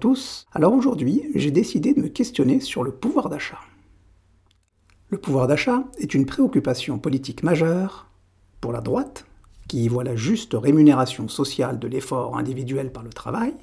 tous. 0.00 0.46
Alors 0.52 0.72
aujourd'hui, 0.72 1.30
j'ai 1.34 1.50
décidé 1.52 1.94
de 1.94 2.00
me 2.00 2.08
questionner 2.08 2.58
sur 2.58 2.82
le 2.82 2.90
pouvoir 2.90 3.28
d'achat. 3.28 3.60
Le 5.10 5.18
pouvoir 5.18 5.46
d'achat 5.46 5.84
est 5.98 6.14
une 6.14 6.26
préoccupation 6.26 6.98
politique 6.98 7.42
majeure 7.42 8.08
pour 8.60 8.72
la 8.72 8.80
droite, 8.80 9.26
qui 9.68 9.84
y 9.84 9.88
voit 9.88 10.04
la 10.04 10.16
juste 10.16 10.54
rémunération 10.54 11.28
sociale 11.28 11.78
de 11.78 11.86
l'effort 11.86 12.36
individuel 12.36 12.90
par 12.90 13.02
le 13.02 13.10
travail, 13.10 13.54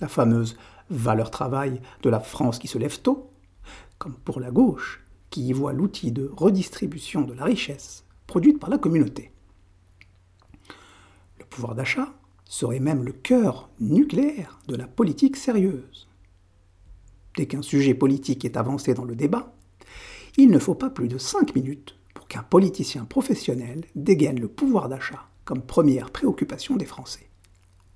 la 0.00 0.08
fameuse 0.08 0.56
valeur 0.88 1.30
travail 1.30 1.80
de 2.02 2.10
la 2.10 2.20
France 2.20 2.58
qui 2.58 2.68
se 2.68 2.78
lève 2.78 3.00
tôt, 3.00 3.30
comme 3.98 4.14
pour 4.14 4.40
la 4.40 4.50
gauche, 4.50 5.04
qui 5.30 5.48
y 5.48 5.52
voit 5.52 5.72
l'outil 5.72 6.12
de 6.12 6.30
redistribution 6.34 7.22
de 7.22 7.34
la 7.34 7.44
richesse 7.44 8.04
produite 8.26 8.58
par 8.58 8.70
la 8.70 8.78
communauté. 8.78 9.32
Le 11.38 11.44
pouvoir 11.44 11.74
d'achat 11.74 12.12
serait 12.52 12.80
même 12.80 13.02
le 13.02 13.12
cœur 13.12 13.70
nucléaire 13.80 14.58
de 14.68 14.76
la 14.76 14.86
politique 14.86 15.38
sérieuse. 15.38 16.06
Dès 17.34 17.46
qu'un 17.46 17.62
sujet 17.62 17.94
politique 17.94 18.44
est 18.44 18.58
avancé 18.58 18.92
dans 18.92 19.06
le 19.06 19.16
débat, 19.16 19.54
il 20.36 20.50
ne 20.50 20.58
faut 20.58 20.74
pas 20.74 20.90
plus 20.90 21.08
de 21.08 21.16
5 21.16 21.54
minutes 21.54 21.96
pour 22.12 22.28
qu'un 22.28 22.42
politicien 22.42 23.06
professionnel 23.06 23.86
dégaine 23.94 24.38
le 24.38 24.48
pouvoir 24.48 24.90
d'achat 24.90 25.30
comme 25.46 25.62
première 25.62 26.10
préoccupation 26.10 26.76
des 26.76 26.84
Français, 26.84 27.30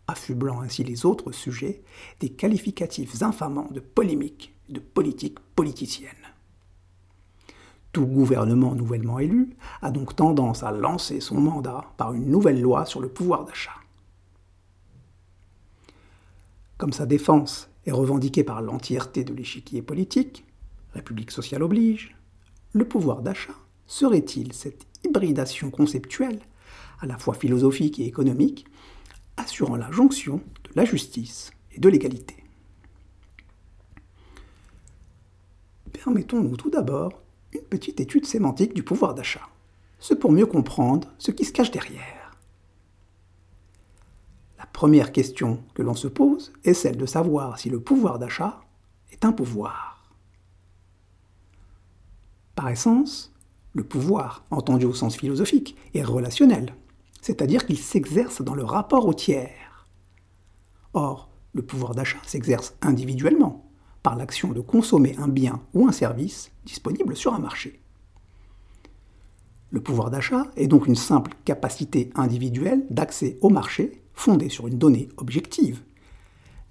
affublant 0.09 0.63
ainsi 0.63 0.85
les 0.85 1.05
autres 1.05 1.33
sujets 1.33 1.83
des 2.21 2.31
qualificatifs 2.31 3.23
infamants 3.23 3.69
de 3.73 3.81
polémique 3.81 4.55
de 4.71 4.81
politique 4.81 5.39
politicienne. 5.55 6.09
Tout 7.93 8.07
gouvernement 8.07 8.75
nouvellement 8.75 9.19
élu 9.19 9.51
a 9.83 9.91
donc 9.91 10.17
tendance 10.17 10.63
à 10.63 10.73
lancer 10.73 11.21
son 11.21 11.39
mandat 11.39 11.85
par 11.99 12.15
une 12.15 12.31
nouvelle 12.31 12.63
loi 12.63 12.87
sur 12.87 13.03
le 13.03 13.11
pouvoir 13.11 13.45
d'achat. 13.45 13.75
Comme 16.79 16.93
sa 16.93 17.07
défense 17.07 17.71
est 17.87 17.93
revendiquée 17.93 18.45
par 18.45 18.61
l'entièreté 18.61 19.25
de 19.25 19.33
l'échiquier 19.33 19.81
politique, 19.81 20.45
République 20.93 21.31
sociale 21.31 21.63
oblige, 21.63 22.17
le 22.73 22.87
pouvoir 22.87 23.23
d'achat 23.23 23.55
serait-il 23.87 24.53
cette 24.53 24.87
hybridation 25.05 25.71
conceptuelle, 25.71 26.41
à 27.01 27.07
la 27.07 27.19
fois 27.19 27.35
philosophique 27.35 27.99
et 27.99 28.07
économique, 28.07 28.67
assurant 29.37 29.77
la 29.77 29.91
jonction 29.91 30.37
de 30.65 30.71
la 30.75 30.85
justice 30.85 31.51
et 31.73 31.81
de 31.81 31.89
l'égalité? 31.89 32.37
Permettons-nous 35.93 36.57
tout 36.57 36.71
d'abord 36.71 37.23
une 37.53 37.63
petite 37.63 38.01
étude 38.01 38.27
sémantique 38.27 38.75
du 38.75 38.83
pouvoir 38.83 39.15
d'achat, 39.15 39.49
ce 39.99 40.13
pour 40.13 40.31
mieux 40.31 40.47
comprendre 40.47 41.09
ce 41.19 41.31
qui 41.31 41.45
se 41.45 41.53
cache 41.53 41.71
derrière 41.71 42.16
première 44.77 45.11
question 45.11 45.65
que 45.73 45.81
l'on 45.81 45.95
se 45.95 46.07
pose 46.07 46.53
est 46.63 46.75
celle 46.75 46.99
de 46.99 47.07
savoir 47.07 47.59
si 47.59 47.71
le 47.71 47.81
pouvoir 47.81 48.19
d'achat 48.19 48.61
est 49.11 49.25
un 49.25 49.33
pouvoir. 49.33 50.13
Par 52.55 52.69
essence, 52.69 53.33
le 53.73 53.85
pouvoir, 53.85 54.45
entendu 54.51 54.85
au 54.85 54.93
sens 54.93 55.17
philosophique, 55.17 55.77
est 55.95 56.03
relationnel, 56.03 56.75
c'est-à-dire 57.23 57.65
qu'il 57.65 57.79
s'exerce 57.79 58.43
dans 58.43 58.55
le 58.55 58.65
rapport 58.65 59.07
au 59.07 59.15
tiers. 59.15 59.87
Or, 60.93 61.31
le 61.55 61.63
pouvoir 61.63 61.95
d'achat 61.95 62.21
s'exerce 62.27 62.75
individuellement, 62.83 63.71
par 64.03 64.15
l'action 64.15 64.53
de 64.53 64.61
consommer 64.61 65.17
un 65.17 65.29
bien 65.29 65.63
ou 65.73 65.89
un 65.89 65.93
service 65.93 66.53
disponible 66.67 67.17
sur 67.17 67.33
un 67.33 67.39
marché. 67.39 67.81
Le 69.71 69.81
pouvoir 69.81 70.11
d'achat 70.11 70.49
est 70.55 70.69
donc 70.69 70.87
une 70.87 70.97
simple 70.97 71.33
capacité 71.47 72.11
individuelle 72.15 72.85
d'accès 72.91 73.39
au 73.41 73.49
marché 73.49 74.03
fondée 74.17 74.49
sur 74.49 74.67
une 74.67 74.79
donnée 74.79 75.09
objective, 75.19 75.83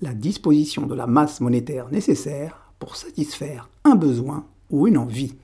la 0.01 0.13
disposition 0.13 0.85
de 0.85 0.95
la 0.95 1.07
masse 1.07 1.39
monétaire 1.39 1.89
nécessaire 1.89 2.73
pour 2.79 2.97
satisfaire 2.97 3.69
un 3.85 3.95
besoin 3.95 4.45
ou 4.69 4.88
une 4.88 4.97
envie. 4.97 5.35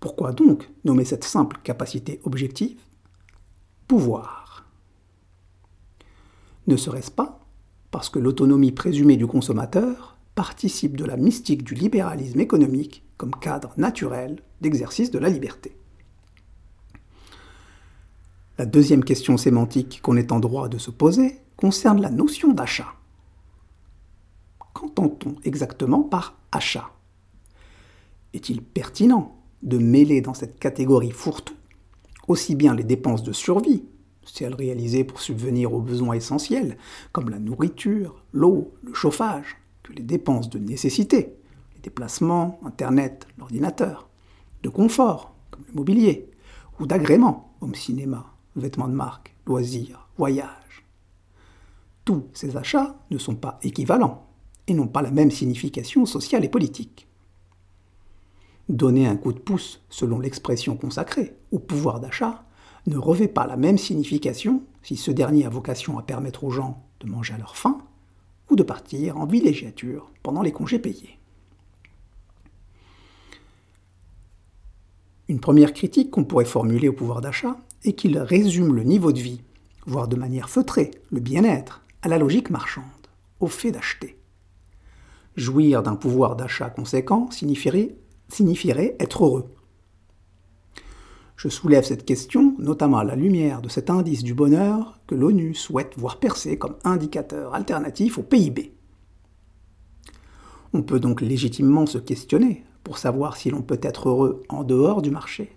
Pourquoi 0.00 0.32
donc 0.32 0.68
nommer 0.84 1.04
cette 1.04 1.22
simple 1.22 1.60
capacité 1.62 2.20
objective? 2.24 2.80
Pouvoir. 3.86 4.66
Ne 6.66 6.76
serait-ce 6.76 7.10
pas 7.10 7.38
parce 7.92 8.08
que 8.08 8.18
l'autonomie 8.18 8.72
présumée 8.72 9.16
du 9.16 9.26
consommateur 9.26 10.16
participe 10.34 10.96
de 10.96 11.04
la 11.04 11.16
mystique 11.16 11.62
du 11.62 11.74
libéralisme 11.74 12.40
économique 12.40 13.04
comme 13.16 13.34
cadre 13.34 13.74
naturel 13.76 14.42
d'exercice 14.60 15.10
de 15.10 15.18
la 15.18 15.28
liberté? 15.28 15.76
La 18.58 18.66
deuxième 18.66 19.04
question 19.04 19.36
sémantique 19.36 20.00
qu'on 20.02 20.16
est 20.16 20.32
en 20.32 20.40
droit 20.40 20.68
de 20.68 20.78
se 20.78 20.90
poser 20.90 21.38
concerne 21.56 22.00
la 22.00 22.10
notion 22.10 22.52
d'achat. 22.52 22.94
Qu'entend-on 24.74 25.36
exactement 25.44 26.02
par 26.02 26.38
achat? 26.50 26.90
Est-il 28.34 28.62
pertinent 28.62 29.36
de 29.62 29.78
mêler 29.78 30.20
dans 30.20 30.34
cette 30.34 30.58
catégorie 30.58 31.10
fourre-tout 31.10 31.54
aussi 32.28 32.54
bien 32.54 32.74
les 32.74 32.84
dépenses 32.84 33.22
de 33.22 33.32
survie, 33.32 33.84
celles 34.24 34.54
réalisées 34.54 35.04
pour 35.04 35.20
subvenir 35.20 35.72
aux 35.72 35.80
besoins 35.80 36.14
essentiels, 36.14 36.76
comme 37.12 37.30
la 37.30 37.38
nourriture, 37.38 38.22
l'eau, 38.32 38.72
le 38.82 38.94
chauffage, 38.94 39.56
que 39.82 39.92
les 39.92 40.02
dépenses 40.02 40.48
de 40.48 40.58
nécessité, 40.58 41.34
les 41.74 41.80
déplacements, 41.82 42.60
Internet, 42.64 43.26
l'ordinateur, 43.38 44.08
de 44.62 44.68
confort, 44.68 45.34
comme 45.50 45.64
le 45.68 45.74
mobilier, 45.74 46.30
ou 46.78 46.86
d'agrément, 46.86 47.54
comme 47.60 47.74
cinéma, 47.74 48.31
vêtements 48.56 48.88
de 48.88 48.94
marque, 48.94 49.34
loisirs, 49.46 50.08
voyages. 50.16 50.84
Tous 52.04 52.26
ces 52.32 52.56
achats 52.56 52.96
ne 53.10 53.18
sont 53.18 53.36
pas 53.36 53.58
équivalents 53.62 54.26
et 54.66 54.74
n'ont 54.74 54.88
pas 54.88 55.02
la 55.02 55.10
même 55.10 55.30
signification 55.30 56.06
sociale 56.06 56.44
et 56.44 56.48
politique. 56.48 57.06
Donner 58.68 59.06
un 59.06 59.16
coup 59.16 59.32
de 59.32 59.38
pouce, 59.38 59.82
selon 59.88 60.18
l'expression 60.18 60.76
consacrée, 60.76 61.36
au 61.50 61.58
pouvoir 61.58 62.00
d'achat 62.00 62.44
ne 62.86 62.96
revêt 62.96 63.28
pas 63.28 63.46
la 63.46 63.56
même 63.56 63.78
signification 63.78 64.62
si 64.82 64.96
ce 64.96 65.10
dernier 65.10 65.46
a 65.46 65.50
vocation 65.50 65.98
à 65.98 66.02
permettre 66.02 66.44
aux 66.44 66.50
gens 66.50 66.84
de 67.00 67.06
manger 67.08 67.34
à 67.34 67.38
leur 67.38 67.56
faim 67.56 67.78
ou 68.50 68.56
de 68.56 68.62
partir 68.62 69.16
en 69.18 69.26
villégiature 69.26 70.10
pendant 70.22 70.42
les 70.42 70.52
congés 70.52 70.78
payés. 70.78 71.18
Une 75.28 75.40
première 75.40 75.72
critique 75.72 76.10
qu'on 76.10 76.24
pourrait 76.24 76.44
formuler 76.44 76.88
au 76.88 76.92
pouvoir 76.92 77.20
d'achat 77.20 77.56
et 77.84 77.94
qu'il 77.94 78.18
résume 78.18 78.74
le 78.74 78.82
niveau 78.82 79.12
de 79.12 79.20
vie, 79.20 79.42
voire 79.86 80.08
de 80.08 80.16
manière 80.16 80.48
feutrée, 80.48 80.90
le 81.10 81.20
bien-être, 81.20 81.82
à 82.02 82.08
la 82.08 82.18
logique 82.18 82.50
marchande, 82.50 82.84
au 83.40 83.46
fait 83.46 83.72
d'acheter. 83.72 84.18
Jouir 85.36 85.82
d'un 85.82 85.96
pouvoir 85.96 86.36
d'achat 86.36 86.70
conséquent 86.70 87.30
signifierait, 87.30 87.96
être 89.00 89.24
heureux. 89.24 89.54
Je 91.36 91.48
soulève 91.48 91.84
cette 91.84 92.04
question 92.04 92.54
notamment 92.58 92.98
à 92.98 93.04
la 93.04 93.16
lumière 93.16 93.62
de 93.62 93.68
cet 93.68 93.90
indice 93.90 94.22
du 94.22 94.34
bonheur 94.34 95.00
que 95.06 95.14
l'ONU 95.14 95.54
souhaite 95.54 95.94
voir 95.96 96.20
percer 96.20 96.56
comme 96.56 96.76
indicateur 96.84 97.54
alternatif 97.54 98.18
au 98.18 98.22
PIB. 98.22 98.74
On 100.72 100.82
peut 100.82 101.00
donc 101.00 101.20
légitimement 101.20 101.86
se 101.86 101.98
questionner 101.98 102.64
pour 102.84 102.98
savoir 102.98 103.36
si 103.36 103.50
l'on 103.50 103.62
peut 103.62 103.80
être 103.82 104.08
heureux 104.08 104.42
en 104.48 104.64
dehors 104.64 105.02
du 105.02 105.10
marché 105.10 105.56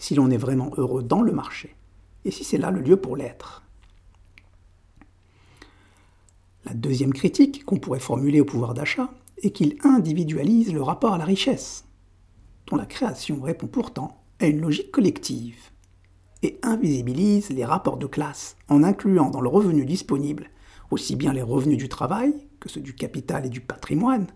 si 0.00 0.16
l'on 0.16 0.30
est 0.30 0.36
vraiment 0.36 0.72
heureux 0.78 1.04
dans 1.04 1.22
le 1.22 1.30
marché, 1.30 1.76
et 2.24 2.32
si 2.32 2.42
c'est 2.42 2.58
là 2.58 2.72
le 2.72 2.80
lieu 2.80 2.96
pour 2.96 3.16
l'être. 3.16 3.62
La 6.64 6.74
deuxième 6.74 7.12
critique 7.12 7.64
qu'on 7.64 7.78
pourrait 7.78 8.00
formuler 8.00 8.40
au 8.40 8.44
pouvoir 8.44 8.74
d'achat 8.74 9.10
est 9.42 9.52
qu'il 9.52 9.76
individualise 9.84 10.72
le 10.72 10.82
rapport 10.82 11.14
à 11.14 11.18
la 11.18 11.24
richesse, 11.24 11.84
dont 12.66 12.76
la 12.76 12.86
création 12.86 13.40
répond 13.40 13.68
pourtant 13.68 14.22
à 14.40 14.46
une 14.46 14.60
logique 14.60 14.90
collective, 14.90 15.70
et 16.42 16.58
invisibilise 16.62 17.50
les 17.50 17.64
rapports 17.64 17.98
de 17.98 18.06
classe 18.06 18.56
en 18.68 18.82
incluant 18.82 19.30
dans 19.30 19.42
le 19.42 19.48
revenu 19.48 19.84
disponible 19.84 20.50
aussi 20.90 21.16
bien 21.16 21.32
les 21.32 21.42
revenus 21.42 21.78
du 21.78 21.88
travail 21.88 22.32
que 22.58 22.68
ceux 22.68 22.80
du 22.80 22.94
capital 22.94 23.46
et 23.46 23.50
du 23.50 23.60
patrimoine, 23.60 24.26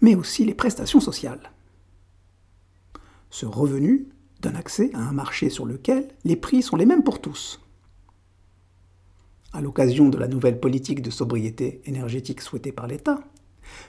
mais 0.00 0.14
aussi 0.14 0.44
les 0.44 0.54
prestations 0.54 1.00
sociales. 1.00 1.50
Ce 3.30 3.46
revenu 3.46 4.08
donne 4.40 4.56
accès 4.56 4.90
à 4.94 5.00
un 5.00 5.12
marché 5.12 5.50
sur 5.50 5.66
lequel 5.66 6.08
les 6.24 6.36
prix 6.36 6.62
sont 6.62 6.76
les 6.76 6.86
mêmes 6.86 7.02
pour 7.02 7.20
tous. 7.20 7.60
À 9.52 9.60
l'occasion 9.60 10.08
de 10.08 10.18
la 10.18 10.28
nouvelle 10.28 10.60
politique 10.60 11.02
de 11.02 11.10
sobriété 11.10 11.80
énergétique 11.86 12.40
souhaitée 12.40 12.72
par 12.72 12.86
l'État, 12.86 13.18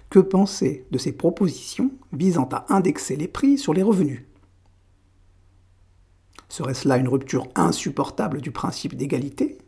que 0.10 0.20
penser 0.20 0.86
de 0.92 0.98
ces 0.98 1.12
propositions 1.12 1.92
visant 2.14 2.50
à 2.52 2.66
indexer 2.74 3.16
les 3.16 3.28
prix 3.28 3.58
sur 3.58 3.74
les 3.74 3.84
revenus? 3.84 4.24
Serait-ce 6.48 6.88
là 6.88 6.98
une 6.98 7.08
rupture 7.08 7.48
insupportable 7.56 8.42
du 8.42 8.52
principe 8.52 8.96
d'égalité? 8.96 9.60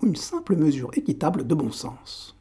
Ou 0.00 0.06
une 0.06 0.16
simple 0.16 0.56
mesure 0.56 0.90
équitable 0.94 1.46
de 1.46 1.54
bon 1.54 1.70
sens? 1.70 2.36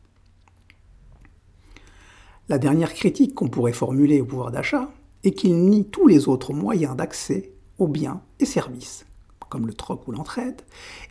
La 2.49 2.57
dernière 2.57 2.93
critique 2.93 3.35
qu'on 3.35 3.47
pourrait 3.47 3.71
formuler 3.71 4.19
au 4.19 4.25
pouvoir 4.25 4.51
d'achat 4.51 4.91
et 5.23 5.33
qu'il 5.33 5.65
nie 5.65 5.85
tous 5.85 6.07
les 6.07 6.27
autres 6.27 6.53
moyens 6.53 6.95
d'accès 6.95 7.53
aux 7.77 7.87
biens 7.87 8.21
et 8.39 8.45
services, 8.45 9.05
comme 9.49 9.67
le 9.67 9.73
troc 9.73 10.07
ou 10.07 10.11
l'entraide, 10.11 10.61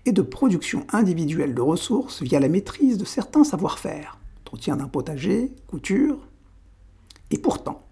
et 0.07 0.13
de 0.13 0.23
production 0.23 0.87
individuelle 0.93 1.55
de 1.55 1.61
ressources 1.61 2.23
via 2.23 2.41
la 2.41 2.49
maîtrise 2.49 2.99
de 2.99 3.05
certains 3.05 3.45
savoir-faire, 3.45 4.19
entretien 4.41 4.77
d'un 4.77 4.89
potager, 4.89 5.53
couture. 5.67 6.19
Et 7.31 7.39
pourtant, 7.39 7.87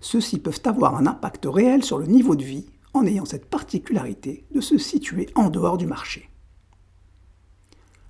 ceux-ci 0.00 0.38
peuvent 0.38 0.60
avoir 0.64 0.96
un 0.96 1.06
impact 1.06 1.46
réel 1.46 1.84
sur 1.84 1.98
le 1.98 2.06
niveau 2.06 2.36
de 2.36 2.44
vie 2.44 2.66
en 2.94 3.06
ayant 3.06 3.24
cette 3.24 3.46
particularité 3.46 4.44
de 4.52 4.60
se 4.60 4.76
situer 4.76 5.28
en 5.34 5.48
dehors 5.48 5.78
du 5.78 5.86
marché. 5.86 6.28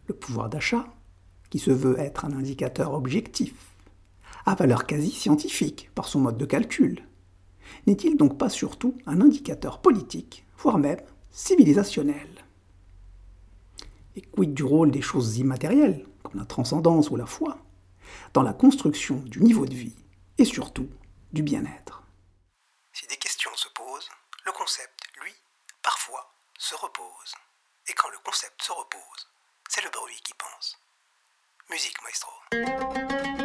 Le 0.09 0.15
pouvoir 0.15 0.49
d'achat, 0.49 0.87
qui 1.51 1.59
se 1.59 1.71
veut 1.71 1.99
être 1.99 2.25
un 2.25 2.33
indicateur 2.33 2.95
objectif, 2.95 3.55
a 4.47 4.55
valeur 4.55 4.87
quasi 4.87 5.11
scientifique 5.11 5.91
par 5.95 6.09
son 6.09 6.21
mode 6.21 6.39
de 6.39 6.47
calcul. 6.47 7.03
N'est-il 7.87 8.17
donc 8.17 8.39
pas 8.39 8.49
surtout 8.49 8.97
un 9.07 9.21
indicateur 9.21 9.81
politique, 9.81 10.45
voire 10.57 10.79
même 10.79 11.01
civilisationnel? 11.31 12.29
Et 14.15 14.23
quid 14.23 14.55
du 14.55 14.65
rôle 14.65 14.91
des 14.91 15.03
choses 15.03 15.39
immatérielles, 15.39 16.07
comme 16.23 16.39
la 16.39 16.47
transcendance 16.47 17.11
ou 17.11 17.17
la 17.17 17.27
foi, 17.27 17.59
dans 18.35 18.43
la 18.43 18.53
construction 18.53 19.17
du 19.17 19.41
niveau 19.43 19.67
de 19.67 19.75
vie 19.75 19.97
et 20.39 20.45
surtout 20.45 20.89
du 21.33 21.43
bien-être? 21.43 22.03
Si 22.93 23.07
des 23.07 23.17
questions 23.17 23.51
se 23.55 23.69
posent, 23.75 24.11
le 24.45 24.53
concept, 24.53 25.01
lui, 25.23 25.33
parfois, 25.83 26.33
se 26.59 26.75
repose. 26.75 27.35
Et 27.89 27.93
quand 27.95 28.11
le 28.11 28.19
concept 28.25 28.63
se 28.63 28.73
repose, 28.73 29.29
c'est 29.69 29.83
le 29.83 29.91
bruit 29.91 30.21
qui 30.23 30.35
pense. 30.35 30.79
Musique, 31.71 31.97
maestro. 32.05 33.42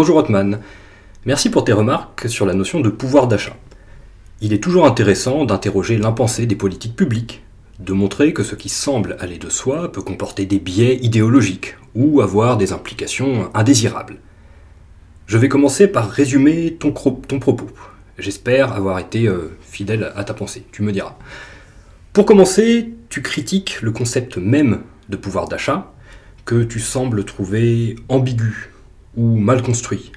Bonjour 0.00 0.16
Otman, 0.16 0.60
merci 1.26 1.50
pour 1.50 1.62
tes 1.62 1.74
remarques 1.74 2.26
sur 2.26 2.46
la 2.46 2.54
notion 2.54 2.80
de 2.80 2.88
pouvoir 2.88 3.28
d'achat. 3.28 3.54
Il 4.40 4.54
est 4.54 4.62
toujours 4.62 4.86
intéressant 4.86 5.44
d'interroger 5.44 5.98
l'impensé 5.98 6.46
des 6.46 6.56
politiques 6.56 6.96
publiques, 6.96 7.42
de 7.80 7.92
montrer 7.92 8.32
que 8.32 8.42
ce 8.42 8.54
qui 8.54 8.70
semble 8.70 9.18
aller 9.20 9.36
de 9.36 9.50
soi 9.50 9.92
peut 9.92 10.00
comporter 10.00 10.46
des 10.46 10.58
biais 10.58 10.98
idéologiques 11.02 11.76
ou 11.94 12.22
avoir 12.22 12.56
des 12.56 12.72
implications 12.72 13.50
indésirables. 13.52 14.20
Je 15.26 15.36
vais 15.36 15.50
commencer 15.50 15.86
par 15.86 16.08
résumer 16.08 16.78
ton, 16.80 16.92
propos. 16.92 17.68
J'espère 18.16 18.72
avoir 18.72 19.00
été 19.00 19.28
euh, 19.28 19.54
fidèle 19.60 20.14
à 20.16 20.24
ta 20.24 20.32
pensée, 20.32 20.64
tu 20.72 20.80
me 20.80 20.92
diras. 20.92 21.18
Pour 22.14 22.24
commencer, 22.24 22.94
tu 23.10 23.20
critiques 23.20 23.82
le 23.82 23.90
concept 23.90 24.38
même 24.38 24.80
de 25.10 25.18
pouvoir 25.18 25.46
d'achat, 25.46 25.92
que 26.46 26.62
tu 26.62 26.80
sembles 26.80 27.26
trouver 27.26 27.96
ambigu 28.08 28.70
ou 29.16 29.36
mal 29.36 29.62
construit. 29.62 30.12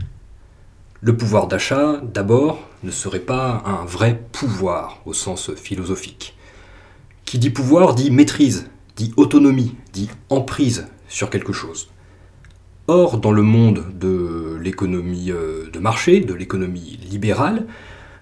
Le 1.01 1.17
pouvoir 1.17 1.47
d'achat, 1.47 2.01
d'abord, 2.01 2.59
ne 2.83 2.91
serait 2.91 3.19
pas 3.19 3.61
un 3.65 3.83
vrai 3.85 4.23
pouvoir 4.31 5.01
au 5.05 5.13
sens 5.13 5.53
philosophique. 5.55 6.37
Qui 7.25 7.39
dit 7.39 7.49
pouvoir 7.49 7.93
dit 7.93 8.09
maîtrise, 8.09 8.69
dit 8.95 9.13
autonomie, 9.17 9.75
dit 9.91 10.09
emprise 10.29 10.87
sur 11.09 11.29
quelque 11.29 11.51
chose. 11.53 11.89
Or, 12.87 13.17
dans 13.17 13.31
le 13.31 13.41
monde 13.41 13.85
de 13.99 14.57
l'économie 14.61 15.31
euh, 15.31 15.69
de 15.71 15.79
marché, 15.79 16.19
de 16.19 16.33
l'économie 16.33 16.99
libérale, 17.09 17.65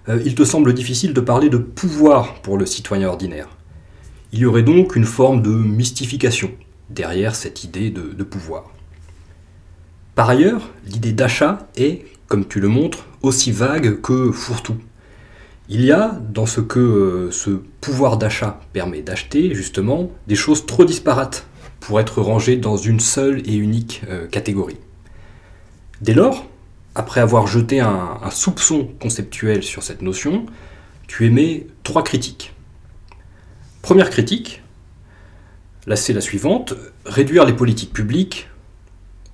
euh, 0.08 0.20
il 0.24 0.34
te 0.34 0.44
semble 0.44 0.74
difficile 0.74 1.14
de 1.14 1.20
parler 1.20 1.50
de 1.50 1.58
pouvoir 1.58 2.40
pour 2.42 2.58
le 2.58 2.66
citoyen 2.66 3.08
ordinaire. 3.08 3.48
Il 4.32 4.40
y 4.40 4.46
aurait 4.46 4.62
donc 4.62 4.96
une 4.96 5.04
forme 5.04 5.42
de 5.42 5.50
mystification 5.50 6.50
derrière 6.90 7.36
cette 7.36 7.62
idée 7.62 7.90
de, 7.90 8.12
de 8.12 8.24
pouvoir. 8.24 8.71
Par 10.14 10.28
ailleurs, 10.28 10.70
l'idée 10.84 11.12
d'achat 11.12 11.68
est, 11.76 12.04
comme 12.28 12.46
tu 12.46 12.60
le 12.60 12.68
montres, 12.68 13.06
aussi 13.22 13.50
vague 13.50 14.00
que 14.00 14.30
fourre-tout. 14.30 14.76
Il 15.68 15.82
y 15.82 15.92
a 15.92 16.20
dans 16.28 16.44
ce 16.44 16.60
que 16.60 16.78
euh, 16.78 17.30
ce 17.30 17.50
pouvoir 17.80 18.18
d'achat 18.18 18.60
permet 18.72 19.00
d'acheter, 19.00 19.54
justement, 19.54 20.10
des 20.26 20.34
choses 20.34 20.66
trop 20.66 20.84
disparates 20.84 21.46
pour 21.80 21.98
être 21.98 22.20
rangées 22.20 22.56
dans 22.56 22.76
une 22.76 23.00
seule 23.00 23.42
et 23.48 23.54
unique 23.54 24.02
euh, 24.08 24.26
catégorie. 24.26 24.76
Dès 26.02 26.14
lors, 26.14 26.46
après 26.94 27.20
avoir 27.20 27.46
jeté 27.46 27.80
un, 27.80 28.18
un 28.22 28.30
soupçon 28.30 28.90
conceptuel 29.00 29.62
sur 29.62 29.82
cette 29.82 30.02
notion, 30.02 30.44
tu 31.06 31.24
émets 31.24 31.66
trois 31.84 32.04
critiques. 32.04 32.52
Première 33.80 34.10
critique, 34.10 34.62
là 35.86 35.96
c'est 35.96 36.12
la 36.12 36.20
suivante, 36.20 36.74
réduire 37.06 37.46
les 37.46 37.54
politiques 37.54 37.92
publiques, 37.92 38.48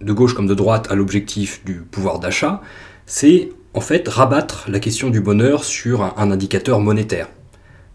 de 0.00 0.12
gauche 0.12 0.34
comme 0.34 0.46
de 0.46 0.54
droite, 0.54 0.88
à 0.90 0.94
l'objectif 0.94 1.64
du 1.64 1.74
pouvoir 1.74 2.18
d'achat, 2.18 2.60
c'est 3.06 3.50
en 3.74 3.80
fait 3.80 4.08
rabattre 4.08 4.66
la 4.68 4.80
question 4.80 5.10
du 5.10 5.20
bonheur 5.20 5.64
sur 5.64 6.02
un, 6.02 6.30
indicateur 6.30 6.80
monétaire, 6.80 7.28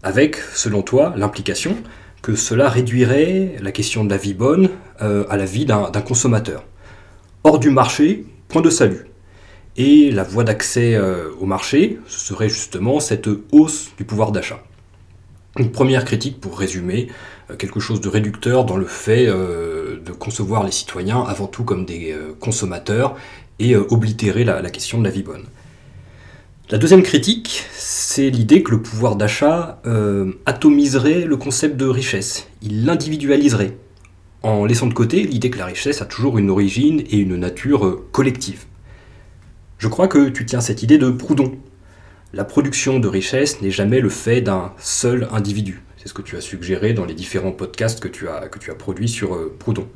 avec, 0.02 0.36
selon 0.36 0.82
toi, 0.82 1.14
l'implication 1.16 1.76
que 2.22 2.36
cela 2.36 2.70
réduirait 2.70 3.56
la 3.60 3.70
question 3.70 4.04
de 4.04 4.10
la 4.10 4.16
vie 4.16 4.32
bonne 4.32 4.70
euh, 5.02 5.24
à 5.28 5.36
la 5.36 5.44
vie 5.44 5.66
d'un 5.66 5.90
consommateur. 6.04 6.64
Hors 7.42 7.58
du 7.58 7.68
marché, 7.68 8.24
point 8.48 8.62
de 8.62 8.70
salut. 8.70 9.06
Et 9.76 10.10
la 10.10 10.22
voie 10.22 10.44
d'accès 10.44 10.94
euh, 10.94 11.28
au 11.38 11.44
marché, 11.44 11.98
serait 12.06 12.48
justement 12.48 13.00
cette 13.00 13.28
hausse 13.52 13.90
du 13.98 14.04
pouvoir 14.04 14.32
d'achat. 14.32 14.62
Une 15.58 15.70
première 15.70 16.06
critique 16.06 16.40
pour 16.40 16.58
résumer, 16.58 17.08
quelque 17.58 17.80
chose 17.80 18.00
de 18.00 18.08
réducteur 18.08 18.64
dans 18.64 18.76
le 18.76 18.86
fait 18.86 19.26
euh, 19.28 20.00
de 20.04 20.12
concevoir 20.12 20.64
les 20.64 20.72
citoyens 20.72 21.22
avant 21.22 21.46
tout 21.46 21.64
comme 21.64 21.84
des 21.84 22.12
euh, 22.12 22.34
consommateurs 22.40 23.16
et 23.58 23.74
euh, 23.74 23.86
oblitérer 23.90 24.44
la, 24.44 24.62
question 24.70 24.98
de 24.98 25.04
la 25.04 25.10
vie 25.10 25.22
bonne. 25.22 25.44
La 26.70 26.78
deuxième 26.78 27.02
critique, 27.02 27.64
c'est 27.74 28.30
l'idée 28.30 28.62
que 28.62 28.70
le 28.72 28.82
pouvoir 28.82 29.16
d'achat 29.16 29.80
euh, 29.86 30.32
atomiserait 30.46 31.24
le 31.24 31.36
concept 31.36 31.76
de 31.76 31.86
richesse, 31.86 32.48
il 32.62 32.84
l'individualiserait, 32.84 33.76
en 34.42 34.64
laissant 34.64 34.86
de 34.86 34.94
côté 34.94 35.22
l'idée 35.22 35.50
que 35.50 35.58
la 35.58 35.66
richesse 35.66 36.02
a 36.02 36.06
toujours 36.06 36.38
une 36.38 36.50
origine 36.50 37.00
et 37.10 37.18
une 37.18 37.36
nature 37.36 37.86
euh, 37.86 38.08
collective. 38.12 38.64
Je 39.78 39.88
crois 39.88 40.08
que 40.08 40.28
tu 40.28 40.46
tiens 40.46 40.60
cette 40.60 40.82
idée 40.82 40.98
de 40.98 41.10
Proudhon. 41.10 41.52
La 42.32 42.44
production 42.44 42.98
de 42.98 43.08
richesse 43.08 43.60
n'est 43.60 43.70
jamais 43.70 44.00
le 44.00 44.08
fait 44.08 44.40
d'un 44.40 44.72
seul 44.78 45.28
individu. 45.30 45.82
C'est 46.04 46.10
ce 46.10 46.14
que 46.14 46.20
tu 46.20 46.36
as 46.36 46.42
suggéré 46.42 46.92
dans 46.92 47.06
les 47.06 47.14
différents 47.14 47.50
podcasts 47.50 47.98
que 47.98 48.08
tu 48.08 48.28
as, 48.28 48.48
que 48.48 48.58
tu 48.58 48.70
produits 48.74 49.08
sur 49.08 49.34
euh, 49.34 49.56
Proudhon. 49.58 49.88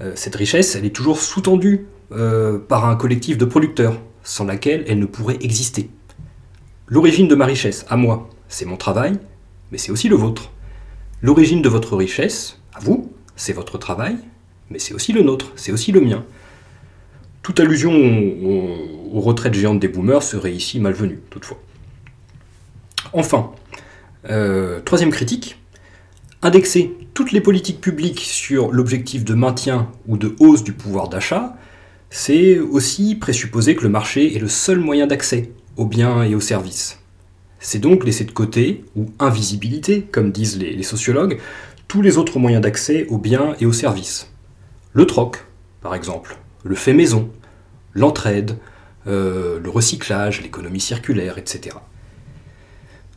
Euh, 0.00 0.10
cette 0.16 0.34
richesse, 0.34 0.74
elle 0.74 0.84
est 0.84 0.90
toujours 0.90 1.20
sous-tendue 1.20 1.86
euh, 2.10 2.58
par 2.58 2.86
un 2.86 2.96
collectif 2.96 3.38
de 3.38 3.44
producteurs, 3.44 4.00
sans 4.24 4.44
laquelle 4.44 4.84
elle 4.88 4.98
ne 4.98 5.06
pourrait 5.06 5.38
exister. 5.40 5.90
L'origine 6.88 7.28
de 7.28 7.36
ma 7.36 7.46
richesse, 7.46 7.86
à 7.88 7.96
moi, 7.96 8.28
c'est 8.48 8.64
mon 8.64 8.76
travail, 8.76 9.12
mais 9.70 9.78
c'est 9.78 9.92
aussi 9.92 10.08
le 10.08 10.16
vôtre. 10.16 10.50
L'origine 11.22 11.62
de 11.62 11.68
votre 11.68 11.96
richesse, 11.96 12.58
à 12.74 12.80
vous, 12.80 13.12
c'est 13.36 13.52
votre 13.52 13.78
travail, 13.78 14.16
mais 14.70 14.80
c'est 14.80 14.92
aussi 14.92 15.12
le 15.12 15.22
nôtre, 15.22 15.52
c'est 15.54 15.70
aussi 15.70 15.92
le 15.92 16.00
mien. 16.00 16.24
Toute 17.42 17.60
allusion 17.60 17.92
aux 17.92 19.20
retraites 19.20 19.54
géantes 19.54 19.78
des 19.78 19.86
boomers 19.86 20.24
serait 20.24 20.52
ici 20.52 20.80
malvenue, 20.80 21.20
toutefois. 21.30 21.60
Enfin, 23.12 23.52
euh, 24.28 24.80
troisième 24.80 25.10
critique, 25.10 25.58
indexer 26.42 26.94
toutes 27.14 27.32
les 27.32 27.40
politiques 27.40 27.80
publiques 27.80 28.20
sur 28.20 28.70
l'objectif 28.72 29.24
de 29.24 29.34
maintien 29.34 29.90
ou 30.06 30.16
de 30.16 30.36
hausse 30.38 30.62
du 30.62 30.72
pouvoir 30.72 31.08
d'achat, 31.08 31.56
c'est 32.10 32.58
aussi 32.58 33.14
présupposer 33.14 33.74
que 33.74 33.82
le 33.82 33.88
marché 33.88 34.36
est 34.36 34.38
le 34.38 34.48
seul 34.48 34.78
moyen 34.78 35.06
d'accès 35.06 35.50
aux 35.76 35.86
biens 35.86 36.22
et 36.22 36.34
aux 36.34 36.40
services. 36.40 37.00
C'est 37.60 37.80
donc 37.80 38.04
laisser 38.04 38.24
de 38.24 38.30
côté, 38.30 38.84
ou 38.96 39.06
invisibilité, 39.18 40.02
comme 40.02 40.30
disent 40.30 40.58
les, 40.58 40.82
sociologues, 40.82 41.38
tous 41.88 42.02
les 42.02 42.18
autres 42.18 42.38
moyens 42.38 42.62
d'accès 42.62 43.06
aux 43.08 43.18
biens 43.18 43.54
et 43.60 43.66
aux 43.66 43.72
services. 43.72 44.30
Le 44.92 45.06
troc, 45.06 45.44
par 45.80 45.94
exemple, 45.94 46.38
le 46.64 46.74
fait 46.74 46.92
maison, 46.92 47.30
l'entraide, 47.94 48.58
euh, 49.06 49.58
le 49.58 49.70
recyclage, 49.70 50.42
l'économie 50.42 50.80
circulaire, 50.80 51.38
etc. 51.38 51.76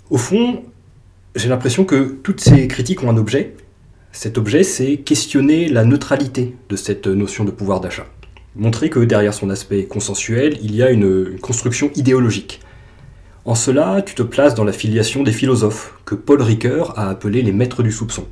Au 0.09 0.17
fond, 0.17 0.63
j'ai 1.35 1.49
l'impression 1.49 1.85
que 1.85 2.17
toutes 2.23 2.41
ces 2.41 2.67
critiques 2.67 3.03
ont 3.03 3.09
un 3.09 3.17
objet. 3.17 3.55
Cet 4.11 4.37
objet, 4.37 4.63
c'est 4.63 4.97
questionner 4.97 5.69
la 5.69 5.85
neutralité 5.85 6.55
de 6.69 6.75
cette 6.75 7.07
notion 7.07 7.45
de 7.45 7.51
pouvoir 7.51 7.79
d'achat. 7.79 8.05
Montrer 8.55 8.89
que 8.89 8.99
derrière 8.99 9.33
son 9.33 9.49
aspect 9.49 9.85
consensuel, 9.85 10.57
il 10.61 10.75
y 10.75 10.83
a 10.83 10.91
une, 10.91 11.39
construction 11.39 11.89
idéologique. 11.95 12.59
En 13.45 13.55
cela, 13.55 14.01
tu 14.01 14.13
te 14.13 14.23
places 14.23 14.55
dans 14.55 14.65
la 14.65 14.73
filiation 14.73 15.23
des 15.23 15.31
philosophes, 15.31 15.93
que 16.05 16.15
Paul 16.15 16.41
Ricoeur 16.41 16.99
a 16.99 17.09
appelés 17.09 17.41
les 17.41 17.53
maîtres 17.53 17.81
du 17.81 17.91
soupçon. 17.91 18.27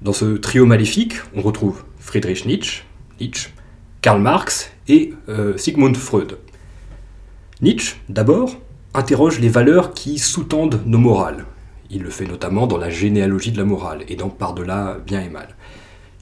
Dans 0.00 0.14
ce 0.14 0.36
trio 0.36 0.64
maléfique, 0.64 1.16
on 1.36 1.42
retrouve 1.42 1.84
Friedrich 1.98 2.46
Nietzsche, 2.46 2.84
Nietzsche 3.20 3.50
Karl 4.00 4.20
Marx 4.20 4.70
et 4.88 5.12
euh, 5.28 5.56
Sigmund 5.56 5.96
Freud. 5.96 6.38
Nietzsche, 7.60 7.96
d'abord, 8.08 8.56
interroge 8.94 9.40
les 9.40 9.48
valeurs 9.48 9.92
qui 9.92 10.18
sous-tendent 10.18 10.80
nos 10.86 10.98
morales. 10.98 11.44
Il 11.94 12.02
le 12.02 12.10
fait 12.10 12.26
notamment 12.26 12.66
dans 12.66 12.76
la 12.76 12.90
généalogie 12.90 13.52
de 13.52 13.56
la 13.56 13.64
morale 13.64 14.02
et 14.08 14.16
dans 14.16 14.28
Par-delà 14.28 14.98
bien 15.06 15.22
et 15.22 15.28
mal. 15.28 15.54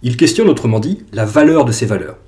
Il 0.03 0.19
questionne 0.19 0.49
autrement 0.49 0.81
dit 0.81 0.99
la 1.13 1.25
valeur 1.25 1.65
de 1.65 1.73
ces 1.73 1.87
valeurs. 1.87 2.19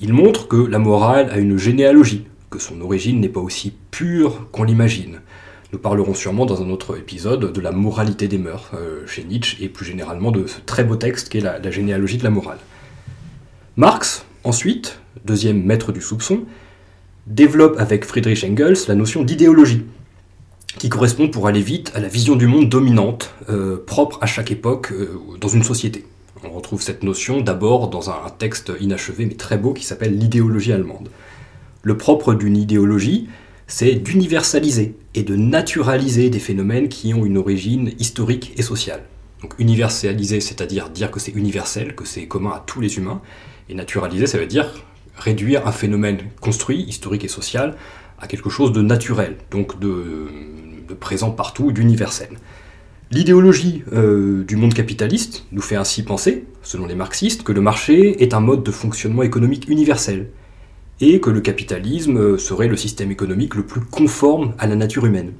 Il 0.00 0.12
montre 0.12 0.48
que 0.48 0.56
la 0.56 0.78
morale 0.78 1.30
a 1.30 1.38
une 1.38 1.56
généalogie, 1.56 2.26
que 2.50 2.58
son 2.58 2.82
origine 2.82 3.20
n'est 3.20 3.30
pas 3.30 3.40
aussi 3.40 3.72
pure 3.90 4.50
qu'on 4.52 4.64
l'imagine. 4.64 5.20
Nous 5.72 5.78
parlerons 5.78 6.12
sûrement 6.12 6.44
dans 6.44 6.62
un 6.62 6.68
autre 6.68 6.98
épisode 6.98 7.54
de 7.54 7.60
la 7.62 7.72
moralité 7.72 8.28
des 8.28 8.36
mœurs 8.36 8.70
euh, 8.74 9.06
chez 9.06 9.24
Nietzsche 9.24 9.64
et 9.64 9.70
plus 9.70 9.86
généralement 9.86 10.30
de 10.30 10.46
ce 10.46 10.60
très 10.60 10.84
beau 10.84 10.96
texte 10.96 11.30
qu'est 11.30 11.40
la, 11.40 11.58
la 11.58 11.70
généalogie 11.70 12.18
de 12.18 12.24
la 12.24 12.30
morale. 12.30 12.58
Marx, 13.76 14.26
ensuite, 14.44 14.98
deuxième 15.24 15.64
maître 15.64 15.90
du 15.90 16.02
soupçon, 16.02 16.44
développe 17.26 17.76
avec 17.78 18.04
Friedrich 18.04 18.44
Engels 18.44 18.76
la 18.88 18.94
notion 18.94 19.22
d'idéologie, 19.22 19.84
qui 20.78 20.88
correspond 20.88 21.28
pour 21.28 21.46
aller 21.46 21.62
vite 21.62 21.92
à 21.94 22.00
la 22.00 22.08
vision 22.08 22.36
du 22.36 22.46
monde 22.46 22.68
dominante, 22.68 23.34
euh, 23.48 23.82
propre 23.86 24.18
à 24.20 24.26
chaque 24.26 24.50
époque 24.50 24.92
euh, 24.92 25.18
dans 25.40 25.48
une 25.48 25.62
société. 25.62 26.04
On 26.44 26.50
retrouve 26.50 26.82
cette 26.82 27.02
notion 27.02 27.40
d'abord 27.40 27.88
dans 27.88 28.10
un, 28.10 28.30
texte 28.38 28.72
inachevé 28.80 29.24
mais 29.24 29.34
très 29.34 29.56
beau 29.56 29.72
qui 29.72 29.84
s'appelle 29.84 30.18
L'idéologie 30.18 30.72
allemande. 30.72 31.08
Le 31.82 31.96
propre 31.96 32.34
d'une 32.34 32.56
idéologie, 32.56 33.28
c'est 33.66 33.94
d'universaliser 33.94 34.94
et 35.14 35.22
de 35.22 35.36
naturaliser 35.36 36.28
des 36.28 36.38
phénomènes 36.38 36.88
qui 36.88 37.14
ont 37.14 37.24
une 37.24 37.38
origine 37.38 37.92
historique 37.98 38.52
et 38.56 38.62
sociale. 38.62 39.04
Donc 39.42 39.54
universaliser, 39.58 40.40
c'est-à-dire 40.40 40.90
dire 40.90 41.10
que 41.10 41.20
c'est 41.20 41.32
universel, 41.32 41.94
que 41.94 42.04
c'est 42.04 42.26
commun 42.26 42.50
à 42.50 42.62
tous 42.66 42.80
les 42.80 42.96
humains, 42.98 43.22
et 43.68 43.74
naturaliser, 43.74 44.26
ça 44.26 44.38
veut 44.38 44.46
dire 44.46 44.66
réduire 45.16 45.66
un 45.66 45.72
phénomène 45.72 46.18
construit, 46.40 46.82
historique 46.82 47.24
et 47.24 47.28
social, 47.28 47.76
à 48.18 48.26
quelque 48.26 48.50
chose 48.50 48.72
de 48.72 48.82
naturel, 48.82 49.36
donc 49.50 49.78
de, 49.78 50.26
présent 51.00 51.30
partout, 51.30 51.72
d'universel. 51.72 52.28
L'idéologie 53.10 53.82
euh, 53.92 54.44
du 54.44 54.56
monde 54.56 54.74
capitaliste 54.74 55.46
nous 55.52 55.62
fait 55.62 55.76
ainsi 55.76 56.02
penser, 56.02 56.46
selon 56.62 56.86
les 56.86 56.94
marxistes, 56.94 57.42
que 57.42 57.52
le 57.52 57.60
marché 57.60 58.22
est 58.22 58.34
un 58.34 58.40
mode 58.40 58.62
de 58.62 58.70
fonctionnement 58.70 59.22
économique 59.22 59.68
universel, 59.68 60.30
et 61.00 61.20
que 61.20 61.30
le 61.30 61.40
capitalisme 61.40 62.38
serait 62.38 62.68
le 62.68 62.76
système 62.76 63.10
économique 63.10 63.54
le 63.56 63.66
plus 63.66 63.80
conforme 63.80 64.54
à 64.58 64.66
la 64.66 64.76
nature 64.76 65.06
humaine. 65.06 65.32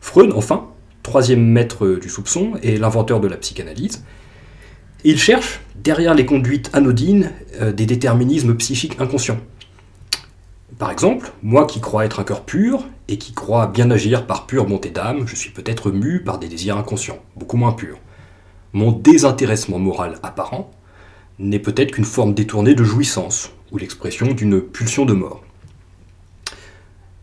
Freud, 0.00 0.32
enfin, 0.34 0.68
troisième 1.02 1.44
maître 1.44 1.98
du 2.00 2.08
soupçon 2.08 2.52
et 2.62 2.78
l'inventeur 2.78 3.20
de 3.20 3.28
la 3.28 3.36
psychanalyse, 3.36 4.04
il 5.04 5.18
cherche, 5.18 5.60
derrière 5.76 6.14
les 6.14 6.26
conduites 6.26 6.70
anodines, 6.72 7.30
euh, 7.60 7.72
des 7.72 7.86
déterminismes 7.86 8.56
psychiques 8.56 9.00
inconscients. 9.00 9.38
Par 10.78 10.90
exemple, 10.90 11.32
moi 11.42 11.66
qui 11.66 11.80
crois 11.80 12.04
être 12.04 12.20
un 12.20 12.24
cœur 12.24 12.44
pur, 12.44 12.84
et 13.08 13.18
qui 13.18 13.32
crois 13.32 13.66
bien 13.66 13.90
agir 13.90 14.26
par 14.26 14.46
pure 14.46 14.66
bonté 14.66 14.90
d'âme, 14.90 15.26
je 15.26 15.36
suis 15.36 15.50
peut-être 15.50 15.90
mu 15.90 16.22
par 16.22 16.38
des 16.38 16.48
désirs 16.48 16.76
inconscients, 16.76 17.18
beaucoup 17.36 17.56
moins 17.56 17.72
purs. 17.72 17.98
Mon 18.72 18.92
désintéressement 18.92 19.78
moral 19.78 20.18
apparent 20.22 20.70
n'est 21.38 21.60
peut-être 21.60 21.92
qu'une 21.92 22.04
forme 22.04 22.34
détournée 22.34 22.74
de 22.74 22.84
jouissance, 22.84 23.52
ou 23.72 23.78
l'expression 23.78 24.32
d'une 24.32 24.60
pulsion 24.60 25.04
de 25.04 25.12
mort. 25.12 25.42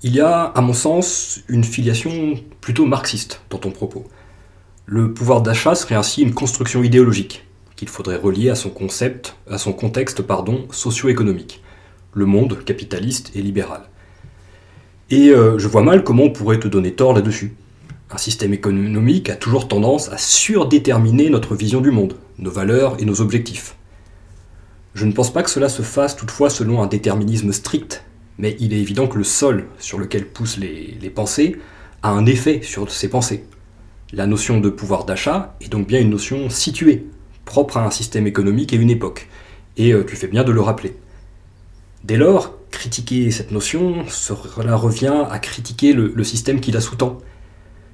Il 0.02 0.16
y 0.16 0.22
a, 0.22 0.44
à 0.44 0.62
mon 0.62 0.74
sens, 0.74 1.42
une 1.48 1.64
filiation 1.64 2.36
plutôt 2.60 2.86
marxiste 2.86 3.42
dans 3.50 3.58
ton 3.58 3.72
propos. 3.72 4.06
Le 4.86 5.14
pouvoir 5.14 5.42
d'achat 5.42 5.76
serait 5.76 5.96
ainsi 5.96 6.24
une 6.24 6.34
construction 6.34 6.84
idéologique, 6.84 7.46
qu'il 7.76 7.88
faudrait 7.88 8.18
relier 8.18 8.50
à 8.50 8.56
son 8.56 8.70
concept, 8.70 9.36
à 9.50 9.58
son 9.58 9.74
contexte 9.74 10.22
pardon, 10.22 10.68
socio-économique, 10.72 11.63
le 12.14 12.26
monde 12.26 12.64
capitaliste 12.64 13.32
et 13.36 13.42
libéral. 13.42 13.82
Et 15.10 15.30
euh, 15.30 15.58
je 15.60 15.68
vois 15.68 15.84
mal 15.84 16.04
comment 16.04 16.24
on 16.24 16.32
pourrait 16.32 16.60
te 16.60 16.68
donner 16.68 16.94
tort 16.94 17.14
là-dessus. 17.14 17.56
Un 18.10 18.18
système 18.18 18.54
économique 18.54 19.30
a 19.30 19.36
toujours 19.36 19.68
tendance 19.68 20.10
à 20.10 20.18
surdéterminer 20.18 21.30
notre 21.30 21.56
vision 21.56 21.82
du 21.82 21.92
monde, 21.92 22.16
nos 22.38 22.52
valeurs 22.52 23.02
et 23.02 23.06
nos 23.06 23.22
objectifs. 23.22 23.76
Je 24.94 25.06
ne 25.06 25.12
pense 25.12 25.34
pas 25.34 25.42
que 25.42 25.50
cela 25.50 25.70
se 25.70 25.82
fasse 25.82 26.16
toutefois 26.16 26.52
selon 26.52 26.84
un 26.84 26.88
déterminisme 26.88 27.52
strict, 27.52 28.04
mais 28.38 28.56
il 28.60 28.74
est 28.74 28.80
évident 28.80 29.08
que 29.08 29.18
le 29.18 29.24
sol 29.24 29.66
sur 29.80 29.98
lequel 29.98 30.28
poussent 30.28 30.58
les, 30.58 31.10
pensées 31.10 31.58
a 32.04 32.12
un 32.12 32.26
effet 32.26 32.62
sur 32.62 32.92
ses 32.92 33.10
pensées. 33.10 33.46
La 34.12 34.28
notion 34.28 34.60
de 34.60 34.70
pouvoir 34.70 35.06
d'achat 35.06 35.56
est 35.62 35.70
donc 35.70 35.88
bien 35.88 36.00
une 36.00 36.12
notion 36.12 36.50
située, 36.50 37.08
propre 37.46 37.78
à 37.78 37.86
un 37.86 37.92
système 37.92 38.28
économique 38.28 38.74
et 38.74 38.78
une 38.78 38.92
époque, 38.92 39.28
et 39.78 39.92
euh, 39.92 40.04
tu 40.04 40.16
fais 40.16 40.28
bien 40.28 40.44
de 40.44 40.52
le 40.52 40.62
rappeler. 40.62 40.96
Dès 42.04 42.18
lors, 42.18 42.54
critiquer 42.70 43.32
cette 43.32 43.52
notion, 43.52 44.06
cela 44.10 44.76
revient 44.76 45.24
à 45.30 45.40
critiquer 45.40 45.94
le, 45.94 46.24
système 46.26 46.60
qui 46.60 46.72
la 46.72 46.82
sous-tend. 46.82 47.20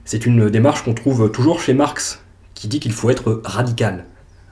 C'est 0.03 0.25
une 0.25 0.49
démarche 0.49 0.83
qu'on 0.83 0.95
trouve 0.95 1.29
toujours 1.31 1.61
chez 1.61 1.75
Marx, 1.75 2.23
qui 2.55 2.67
dit 2.67 2.79
qu'il 2.79 2.93
faut 2.93 3.11
être 3.11 3.41
radical. 3.43 4.05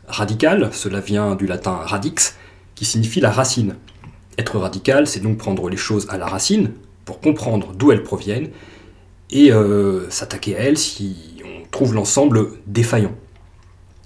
Radical, 0.08 0.70
cela 0.74 1.00
vient 1.00 1.34
du 1.34 1.48
latin 1.48 1.72
radix, 1.72 2.36
qui 2.76 2.86
signifie 2.86 3.20
la 3.20 3.32
racine. 3.32 3.76
Être 4.38 4.60
radical, 4.60 5.08
c'est 5.08 5.22
donc 5.22 5.40
prendre 5.40 5.68
les 5.70 5.78
choses 5.78 6.06
à 6.10 6.20
la 6.20 6.28
racine, 6.28 6.74
pour 7.04 7.20
comprendre 7.20 7.74
d'où 7.74 7.92
elles 7.92 8.04
proviennent, 8.04 8.52
et 9.32 9.52
euh, 9.52 10.08
s'attaquer 10.12 10.56
à 10.56 10.60
elles 10.60 10.78
si 10.78 11.42
on 11.44 11.68
trouve 11.72 11.96
l'ensemble 11.96 12.52
défaillant. 12.68 13.16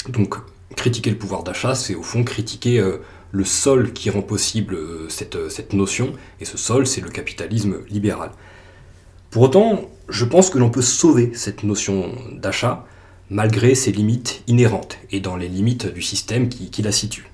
Donc 0.08 0.36
critiquer 0.78 1.10
le 1.10 1.18
pouvoir 1.18 1.44
d'achat, 1.44 1.76
c'est 1.76 1.96
au 1.96 2.04
fond 2.04 2.24
critiquer 2.24 2.80
euh, 2.80 3.02
le 3.32 3.46
sol 3.46 3.94
qui 3.94 4.10
rend 4.10 4.22
possible 4.22 4.76
euh, 4.76 5.10
cette, 5.10 5.50
cette 5.50 5.74
notion, 5.74 6.14
et 6.40 6.46
ce 6.46 6.58
sol, 6.58 6.86
c'est 6.86 7.02
le 7.02 7.10
capitalisme 7.10 7.78
libéral. 7.90 8.32
Pour 9.30 9.44
autant, 9.44 9.90
je 10.10 10.26
pense 10.26 10.50
que 10.50 10.58
l'on 10.58 10.70
peut 10.70 10.82
sauver 10.82 11.32
cette 11.34 11.64
notion 11.64 12.12
d'achat, 12.34 12.86
malgré 13.30 13.76
ses 13.76 13.94
limites 13.94 14.44
inhérentes, 14.48 14.98
et 15.12 15.22
dans 15.22 15.38
les 15.38 15.48
limites 15.48 15.94
du 15.94 16.02
système 16.02 16.50
qui, 16.50 16.70
qui 16.70 16.82
la 16.82 16.92
situe. 16.92 17.28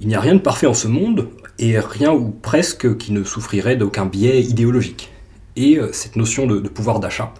Il 0.00 0.08
n'y 0.08 0.14
a 0.14 0.20
rien 0.20 0.34
de 0.34 0.40
parfait 0.40 0.66
en 0.66 0.74
ce 0.74 0.88
monde, 0.88 1.28
et 1.58 1.78
rien 1.78 2.12
ou 2.12 2.30
presque 2.30 2.96
qui 2.98 3.12
ne 3.12 3.24
souffrirait 3.24 3.76
d'aucun 3.76 4.04
biais 4.04 4.42
idéologique. 4.42 5.10
Et 5.56 5.78
euh, 5.78 5.92
cette 5.92 6.16
notion 6.16 6.46
de, 6.46 6.58
de 6.58 6.68
pouvoir 6.68 7.00
d'achat, 7.00 7.32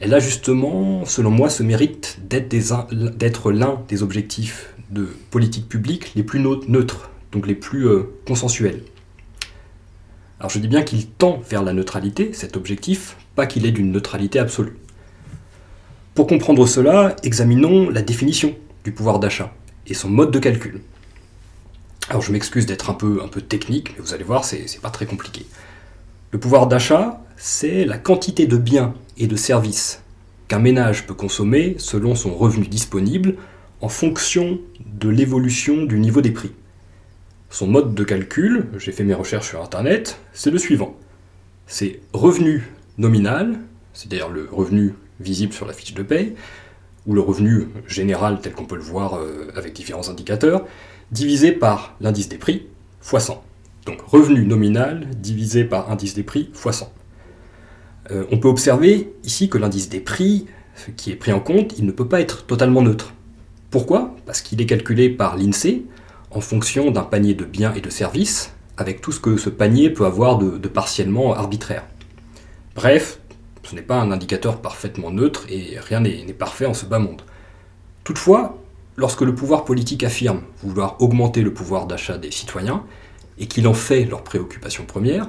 elle 0.00 0.14
a 0.14 0.18
justement, 0.18 1.04
selon 1.04 1.30
moi, 1.30 1.50
ce 1.50 1.62
mérite 1.62 2.20
d'être 2.26 3.52
l'un 3.52 3.82
des 3.88 4.02
objectifs 4.02 4.74
de 4.90 5.08
politique 5.30 5.68
publique 5.68 6.12
les 6.16 6.22
plus 6.22 6.40
neutres, 6.40 7.10
donc 7.32 7.46
les 7.46 7.54
plus 7.54 7.86
euh, 7.86 8.04
consensuels. 8.26 8.82
Alors 10.38 10.50
je 10.50 10.58
dis 10.58 10.68
bien 10.68 10.82
qu'il 10.82 11.06
tend 11.06 11.42
vers 11.48 11.62
la 11.62 11.72
neutralité, 11.72 12.32
cet 12.32 12.56
objectif, 12.56 13.16
pas 13.36 13.46
qu'il 13.46 13.66
est 13.66 13.72
d'une 13.72 13.92
neutralité 13.92 14.38
absolue. 14.38 14.76
Pour 16.14 16.26
comprendre 16.26 16.66
cela, 16.66 17.14
examinons 17.22 17.90
la 17.90 18.02
définition 18.02 18.54
du 18.84 18.92
pouvoir 18.92 19.18
d'achat 19.18 19.54
et 19.86 19.94
son 19.94 20.08
mode 20.08 20.30
de 20.30 20.38
calcul. 20.38 20.80
Alors 22.08 22.22
je 22.22 22.32
m'excuse 22.32 22.66
d'être 22.66 22.90
un 22.90 22.94
peu, 22.94 23.20
un 23.22 23.28
peu 23.28 23.40
technique, 23.40 23.94
mais 23.96 24.02
vous 24.04 24.14
allez 24.14 24.24
voir, 24.24 24.44
c'est 24.44 24.80
pas 24.80 24.90
très 24.90 25.06
compliqué. 25.06 25.46
Le 26.32 26.40
pouvoir 26.40 26.66
d'achat, 26.66 27.22
c'est 27.36 27.84
la 27.84 27.98
quantité 27.98 28.46
de 28.46 28.56
biens 28.56 28.94
et 29.18 29.26
de 29.26 29.36
services 29.36 30.02
qu'un 30.48 30.58
ménage 30.58 31.06
peut 31.06 31.14
consommer 31.14 31.76
selon 31.78 32.16
son 32.16 32.34
revenu 32.34 32.66
disponible 32.66 33.36
en 33.80 33.88
fonction 33.88 34.58
de 34.84 35.08
l'évolution 35.08 35.84
du 35.84 36.00
niveau 36.00 36.20
des 36.20 36.32
prix. 36.32 36.50
Son 37.52 37.66
mode 37.66 37.94
de 37.94 38.04
calcul, 38.04 38.68
j'ai 38.78 38.92
fait 38.92 39.02
mes 39.02 39.12
recherches 39.12 39.48
sur 39.48 39.60
Internet, 39.60 40.20
c'est 40.32 40.52
le 40.52 40.58
suivant. 40.58 40.96
C'est 41.66 41.98
revenu 42.12 42.70
nominal, 42.96 43.58
c'est-à-dire 43.92 44.28
le 44.28 44.48
revenu 44.50 44.94
visible 45.18 45.52
sur 45.52 45.66
la 45.66 45.72
fiche 45.72 45.94
de 45.94 46.04
paye, 46.04 46.34
ou 47.06 47.14
le 47.14 47.20
revenu 47.20 47.66
général 47.88 48.40
tel 48.40 48.52
qu'on 48.52 48.66
peut 48.66 48.76
le 48.76 48.82
voir 48.82 49.14
euh, 49.14 49.50
avec 49.56 49.72
différents 49.72 50.08
indicateurs, 50.08 50.64
divisé 51.10 51.50
par 51.50 51.96
l'indice 52.00 52.28
des 52.28 52.38
prix 52.38 52.66
fois 53.00 53.18
100. 53.18 53.42
Donc 53.84 54.00
revenu 54.02 54.46
nominal 54.46 55.08
divisé 55.16 55.64
par 55.64 55.90
indice 55.90 56.14
des 56.14 56.22
prix 56.22 56.50
fois 56.52 56.72
100. 56.72 56.92
Euh, 58.12 58.24
on 58.30 58.38
peut 58.38 58.48
observer 58.48 59.12
ici 59.24 59.48
que 59.48 59.58
l'indice 59.58 59.88
des 59.88 60.00
prix, 60.00 60.46
ce 60.76 60.92
qui 60.92 61.10
est 61.10 61.16
pris 61.16 61.32
en 61.32 61.40
compte, 61.40 61.76
il 61.76 61.84
ne 61.84 61.90
peut 61.90 62.06
pas 62.06 62.20
être 62.20 62.46
totalement 62.46 62.82
neutre. 62.82 63.12
Pourquoi? 63.70 64.14
Parce 64.24 64.40
qu'il 64.40 64.60
est 64.60 64.66
calculé 64.66 65.10
par 65.10 65.36
l'INSEE 65.36 65.82
en 66.30 66.40
fonction 66.40 66.90
d'un 66.90 67.02
panier 67.02 67.34
de 67.34 67.44
biens 67.44 67.74
et 67.74 67.80
de 67.80 67.90
services, 67.90 68.52
avec 68.76 69.00
tout 69.00 69.12
ce 69.12 69.20
que 69.20 69.36
ce 69.36 69.50
panier 69.50 69.90
peut 69.90 70.06
avoir 70.06 70.38
de, 70.38 70.68
partiellement 70.68 71.34
arbitraire. 71.34 71.84
Bref, 72.74 73.20
ce 73.62 73.74
n'est 73.74 73.82
pas 73.82 74.00
un 74.00 74.10
indicateur 74.10 74.60
parfaitement 74.60 75.10
neutre 75.10 75.44
et 75.50 75.78
rien 75.78 76.00
n'est 76.00 76.32
parfait 76.32 76.66
en 76.66 76.74
ce 76.74 76.86
bas 76.86 76.98
monde. 76.98 77.22
Toutefois, 78.04 78.58
lorsque 78.96 79.20
le 79.20 79.34
pouvoir 79.34 79.64
politique 79.64 80.02
affirme 80.02 80.42
vouloir 80.62 80.96
augmenter 81.00 81.42
le 81.42 81.52
pouvoir 81.52 81.86
d'achat 81.86 82.16
des 82.16 82.30
citoyens, 82.30 82.84
et 83.40 83.46
qu'il 83.46 83.66
en 83.66 83.74
fait 83.74 84.04
leur 84.04 84.22
préoccupation 84.22 84.84
première, 84.84 85.28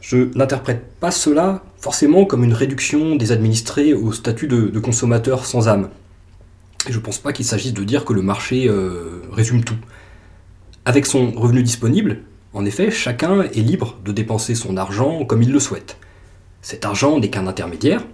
je 0.00 0.36
n'interprète 0.36 0.84
pas 0.98 1.12
cela 1.12 1.62
forcément 1.78 2.24
comme 2.24 2.42
une 2.42 2.54
réduction 2.54 3.14
des 3.14 3.30
administrés 3.30 3.94
au 3.94 4.12
statut 4.12 4.48
de, 4.48 4.78
consommateurs 4.80 5.46
sans 5.46 5.68
âme. 5.68 5.90
Je 6.88 6.96
ne 6.96 7.02
pense 7.02 7.18
pas 7.18 7.32
qu'il 7.32 7.44
s'agisse 7.44 7.74
de 7.74 7.84
dire 7.84 8.04
que 8.04 8.12
le 8.12 8.22
marché 8.22 8.68
euh, 8.68 9.22
résume 9.30 9.62
tout. 9.62 9.76
Avec 10.84 11.06
son 11.06 11.30
revenu 11.30 11.62
disponible, 11.62 12.22
en 12.54 12.64
effet, 12.64 12.90
chacun 12.90 13.42
est 13.42 13.62
libre 13.62 13.98
de 14.04 14.10
dépenser 14.10 14.56
son 14.56 14.76
argent 14.76 15.24
comme 15.24 15.42
il 15.42 15.52
le 15.52 15.60
souhaite. 15.60 15.96
Cet 16.60 16.84
argent 16.84 17.20
n'est 17.20 17.30
qu'un 17.30 17.46
intermédiaire 17.46 18.04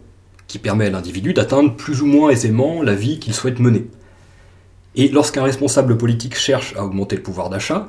qui 0.46 0.58
permet 0.58 0.86
à 0.86 0.90
l'individu 0.90 1.32
d'atteindre 1.32 1.74
plus 1.74 2.02
ou 2.02 2.06
moins 2.06 2.28
aisément 2.28 2.82
la 2.82 2.94
vie 2.94 3.20
qu'il 3.20 3.32
souhaite 3.32 3.58
mener. 3.58 3.86
Et 4.96 5.08
lorsqu'un 5.08 5.44
responsable 5.44 5.96
politique 5.96 6.36
cherche 6.36 6.74
à 6.76 6.84
augmenter 6.84 7.16
le 7.16 7.22
pouvoir 7.22 7.48
d'achat, 7.48 7.88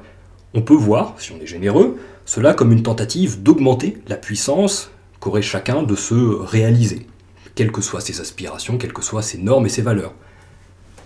on 0.54 0.62
peut 0.62 0.76
voir, 0.76 1.16
si 1.18 1.34
on 1.34 1.42
est 1.42 1.46
généreux, 1.46 1.98
cela 2.26 2.54
comme 2.54 2.72
une 2.72 2.84
tentative 2.84 3.44
d'augmenter 3.44 3.98
la 4.08 4.16
puissance 4.16 4.92
qu'aurait 5.20 5.42
chacun 5.42 5.84
de 5.84 5.96
se 5.96 6.14
réaliser, 6.14 7.06
quelles 7.54 7.74
que 7.74 7.82
soient 7.82 8.00
ses 8.00 8.22
aspirations, 8.22 8.78
quelles 8.78 8.94
que 8.94 9.04
soient 9.04 9.24
ses 9.24 9.40
normes 9.40 9.66
et 9.66 9.70
ses 9.70 9.82
valeurs. 9.82 10.14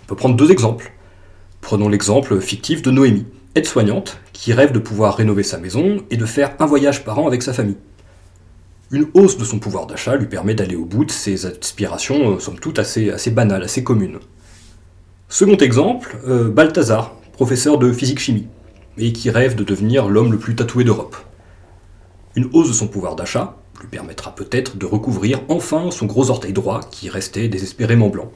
On 0.03 0.05
peut 0.07 0.15
prendre 0.15 0.36
deux 0.36 0.51
exemples. 0.51 0.93
Prenons 1.62 1.89
l'exemple 1.89 2.39
fictif 2.39 2.81
de 2.81 2.91
Noémie, 2.91 3.25
aide-soignante, 3.55 4.19
qui 4.31 4.53
rêve 4.53 4.71
de 4.71 4.79
pouvoir 4.79 5.15
rénover 5.15 5.43
sa 5.43 5.57
maison 5.57 6.03
et 6.09 6.17
de 6.17 6.25
faire 6.25 6.55
un 6.59 6.65
voyage 6.65 7.03
par 7.03 7.19
an 7.19 7.27
avec 7.27 7.43
sa 7.43 7.53
famille. 7.53 7.77
Une 8.91 9.07
hausse 9.13 9.37
de 9.37 9.45
son 9.45 9.59
pouvoir 9.59 9.87
d'achat 9.87 10.15
lui 10.15 10.27
permet 10.27 10.53
d'aller 10.53 10.75
au 10.75 10.85
bout 10.85 11.05
de 11.05 11.11
ses 11.11 11.45
aspirations, 11.45 12.35
euh, 12.35 12.39
somme 12.39 12.59
toute 12.59 12.79
assez, 12.79 13.31
banales, 13.31 13.63
assez 13.63 13.83
communes. 13.83 14.19
Second 15.29 15.57
exemple, 15.57 16.17
euh, 16.27 16.49
Balthazar, 16.49 17.15
professeur 17.31 17.79
de 17.79 17.91
physique-chimie, 17.91 18.47
et 18.97 19.11
qui 19.13 19.29
rêve 19.31 19.55
de 19.55 19.63
devenir 19.63 20.07
l'homme 20.07 20.31
le 20.31 20.37
plus 20.37 20.55
tatoué 20.55 20.83
d'Europe. 20.83 21.15
Une 22.35 22.49
hausse 22.53 22.67
de 22.67 22.73
son 22.73 22.87
pouvoir 22.87 23.15
d'achat 23.15 23.57
lui 23.81 23.87
permettra 23.87 24.35
peut-être 24.35 24.77
de 24.77 24.85
recouvrir 24.85 25.41
enfin 25.49 25.89
son 25.91 26.05
gros 26.05 26.29
orteil 26.29 26.53
droit 26.53 26.81
qui 26.91 27.09
restait 27.09 27.47
désespérément 27.47 28.09
blanc. 28.09 28.31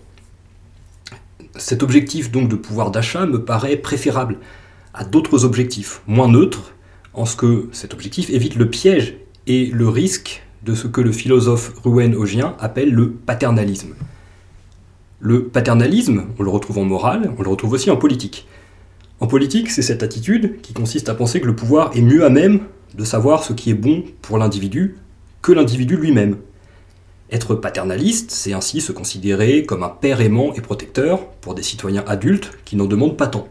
Cet 1.55 1.83
objectif 1.83 2.31
donc 2.31 2.49
de 2.49 2.55
pouvoir 2.55 2.91
d'achat 2.91 3.25
me 3.25 3.43
paraît 3.43 3.77
préférable 3.77 4.39
à 4.97 5.05
d'autres 5.05 5.45
objectifs, 5.45 6.01
moins 6.07 6.27
neutres, 6.27 6.73
en 7.13 7.25
ce 7.25 7.35
que 7.35 7.69
cet 7.71 7.93
objectif 7.93 8.29
évite 8.29 8.55
le 8.55 8.69
piège 8.69 9.17
et 9.45 9.67
le 9.67 9.87
risque 9.87 10.43
de 10.63 10.73
ce 10.73 10.87
que 10.87 11.01
le 11.01 11.11
philosophe 11.11 11.73
Ruwen 11.83 12.15
Ogien 12.15 12.55
appelle 12.59 12.91
le 12.91 13.11
paternalisme. 13.11 13.93
Le 15.19 15.45
paternalisme, 15.45 16.25
on 16.37 16.43
le 16.43 16.49
retrouve 16.49 16.79
en 16.79 16.85
morale, 16.85 17.31
on 17.37 17.43
le 17.43 17.49
retrouve 17.49 17.73
aussi 17.73 17.89
en 17.91 17.95
politique. 17.95 18.47
En 19.19 19.27
politique, 19.27 19.69
c'est 19.69 19.81
cette 19.81 20.03
attitude 20.03 20.61
qui 20.61 20.73
consiste 20.73 21.09
à 21.09 21.15
penser 21.15 21.41
que 21.41 21.47
le 21.47 21.55
pouvoir 21.55 21.95
est 21.95 22.01
mieux 22.01 22.25
à 22.25 22.29
même 22.29 22.61
de 22.95 23.03
savoir 23.03 23.43
ce 23.43 23.53
qui 23.53 23.69
est 23.69 23.75
bon 23.75 24.03
pour 24.21 24.37
l'individu 24.37 24.97
que 25.41 25.51
l'individu 25.51 25.95
lui-même. 25.95 26.37
Être 27.31 27.55
paternaliste, 27.55 28.31
c'est 28.31 28.53
ainsi 28.53 28.81
se 28.81 28.91
considérer 28.91 29.63
comme 29.63 29.83
un 29.83 29.89
père 29.89 30.21
aimant 30.21 30.53
et 30.55 30.61
protecteur 30.61 31.27
pour 31.41 31.55
des 31.55 31.63
citoyens 31.63 32.03
adultes 32.07 32.51
qui 32.65 32.75
n'en 32.75 32.85
demandent 32.85 33.17
pas 33.17 33.27
tant. 33.27 33.47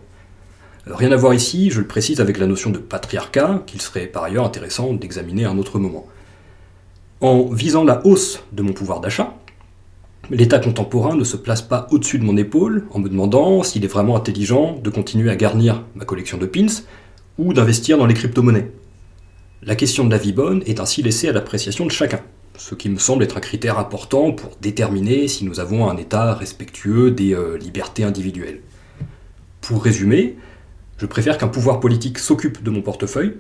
Rien 0.87 1.11
à 1.12 1.16
voir 1.16 1.35
ici, 1.35 1.70
je 1.70 1.81
le 1.81 1.87
précise 1.87 2.20
avec 2.20 2.38
la 2.38 2.46
notion 2.46 2.70
de 2.70 2.79
patriarcat, 2.79 3.62
qu'il 3.66 3.83
serait 3.83 4.07
par 4.07 4.22
ailleurs 4.22 4.44
intéressant 4.44 4.92
d'examiner 4.92 5.44
à 5.44 5.51
un 5.51 5.59
autre 5.59 5.79
moment. 5.79 6.07
En 7.20 7.44
visant 7.46 7.85
la 7.85 8.07
hausse 8.07 8.42
de 8.53 8.62
mon 8.62 8.72
pouvoir 8.72 9.01
d'achat, 9.01 9.37
L'État 10.31 10.59
contemporain 10.59 11.14
ne 11.14 11.22
se 11.22 11.37
place 11.37 11.62
pas 11.62 11.87
au-dessus 11.92 12.18
de 12.18 12.25
mon 12.25 12.37
épaule 12.37 12.85
en 12.90 12.99
me 12.99 13.09
demandant 13.09 13.62
s'il 13.62 13.85
est 13.85 13.88
vraiment 13.88 14.16
intelligent 14.16 14.77
de 14.83 14.90
continuer 14.90 15.31
à 15.31 15.37
garnir 15.37 15.85
ma 15.94 16.05
collection 16.05 16.37
de 16.37 16.46
pins 16.46 16.83
ou 17.38 17.53
d'investir 17.53 17.96
dans 17.96 18.07
les 18.07 18.14
crypto-monnaies. 18.14 18.72
La 19.62 19.77
question 19.77 20.05
de 20.05 20.11
la 20.11 20.18
vie 20.18 20.33
bonne 20.33 20.64
est 20.66 20.81
ainsi 20.81 21.01
laissée 21.01 21.29
à 21.29 21.33
l'appréciation 21.33 21.87
de 21.87 21.92
chacun, 21.92 22.20
ce 22.59 22.75
qui 22.75 22.88
me 22.88 22.99
semble 22.99 23.22
être 23.22 23.37
un 23.37 23.40
critère 23.40 23.79
important 23.79 24.33
pour 24.33 24.57
déterminer 24.61 25.29
si 25.29 25.44
nous 25.44 25.61
avons 25.61 25.88
un 25.88 25.96
État 25.96 26.35
respectueux 26.35 27.12
des 27.12 27.33
euh, 27.33 27.57
libertés 27.57 28.03
individuelles. 28.03 28.62
Pour 29.61 29.85
résumer, 29.85 30.37
je 30.98 31.06
préfère 31.06 31.38
qu'un 31.38 31.48
pouvoir 31.48 31.80
politique 31.80 32.18
s'occupe 32.18 32.62
de 32.62 32.70
mon 32.70 32.82
portefeuille, 32.82 33.37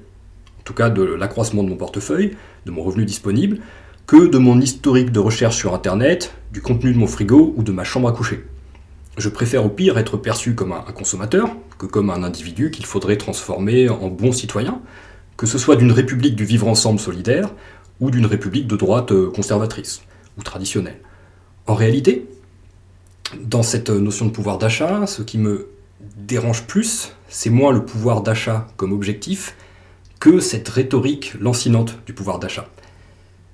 en 0.58 0.62
tout 0.64 0.74
cas 0.74 0.90
de 0.90 1.02
l'accroissement 1.02 1.62
de 1.62 1.68
mon 1.68 1.76
portefeuille, 1.76 2.36
de 2.66 2.70
mon 2.70 2.82
revenu 2.82 3.04
disponible, 3.04 3.58
que 4.06 4.26
de 4.26 4.38
mon 4.38 4.60
historique 4.60 5.10
de 5.10 5.18
recherche 5.18 5.56
sur 5.56 5.74
Internet, 5.74 6.34
du 6.52 6.60
contenu 6.60 6.92
de 6.92 6.98
mon 6.98 7.06
frigo 7.06 7.54
ou 7.56 7.62
de 7.62 7.72
ma 7.72 7.84
chambre 7.84 8.08
à 8.08 8.12
coucher. 8.12 8.44
Je 9.18 9.28
préfère 9.28 9.64
au 9.64 9.70
pire 9.70 9.98
être 9.98 10.16
perçu 10.16 10.54
comme 10.54 10.72
un 10.72 10.92
consommateur 10.92 11.56
que 11.78 11.86
comme 11.86 12.10
un 12.10 12.22
individu 12.22 12.70
qu'il 12.70 12.84
faudrait 12.84 13.16
transformer 13.16 13.88
en 13.88 14.08
bon 14.08 14.32
citoyen, 14.32 14.80
que 15.36 15.46
ce 15.46 15.58
soit 15.58 15.76
d'une 15.76 15.92
république 15.92 16.36
du 16.36 16.44
vivre 16.44 16.68
ensemble 16.68 16.98
solidaire 16.98 17.50
ou 18.00 18.10
d'une 18.10 18.26
république 18.26 18.66
de 18.66 18.76
droite 18.76 19.12
euh, 19.12 19.30
conservatrice 19.30 20.02
ou 20.38 20.42
traditionnelle. 20.42 20.98
En 21.66 21.74
réalité, 21.74 22.28
dans 23.40 23.62
cette 23.62 23.90
notion 23.90 24.26
de 24.26 24.30
pouvoir 24.30 24.58
d'achat, 24.58 25.06
ce 25.06 25.22
qui 25.22 25.38
me 25.38 25.68
dérange 26.16 26.66
plus, 26.66 27.12
c'est 27.28 27.50
moins 27.50 27.72
le 27.72 27.84
pouvoir 27.84 28.22
d'achat 28.22 28.68
comme 28.76 28.92
objectif 28.92 29.56
que 30.20 30.40
cette 30.40 30.68
rhétorique 30.68 31.34
lancinante 31.40 31.98
du 32.06 32.12
pouvoir 32.12 32.38
d'achat. 32.38 32.68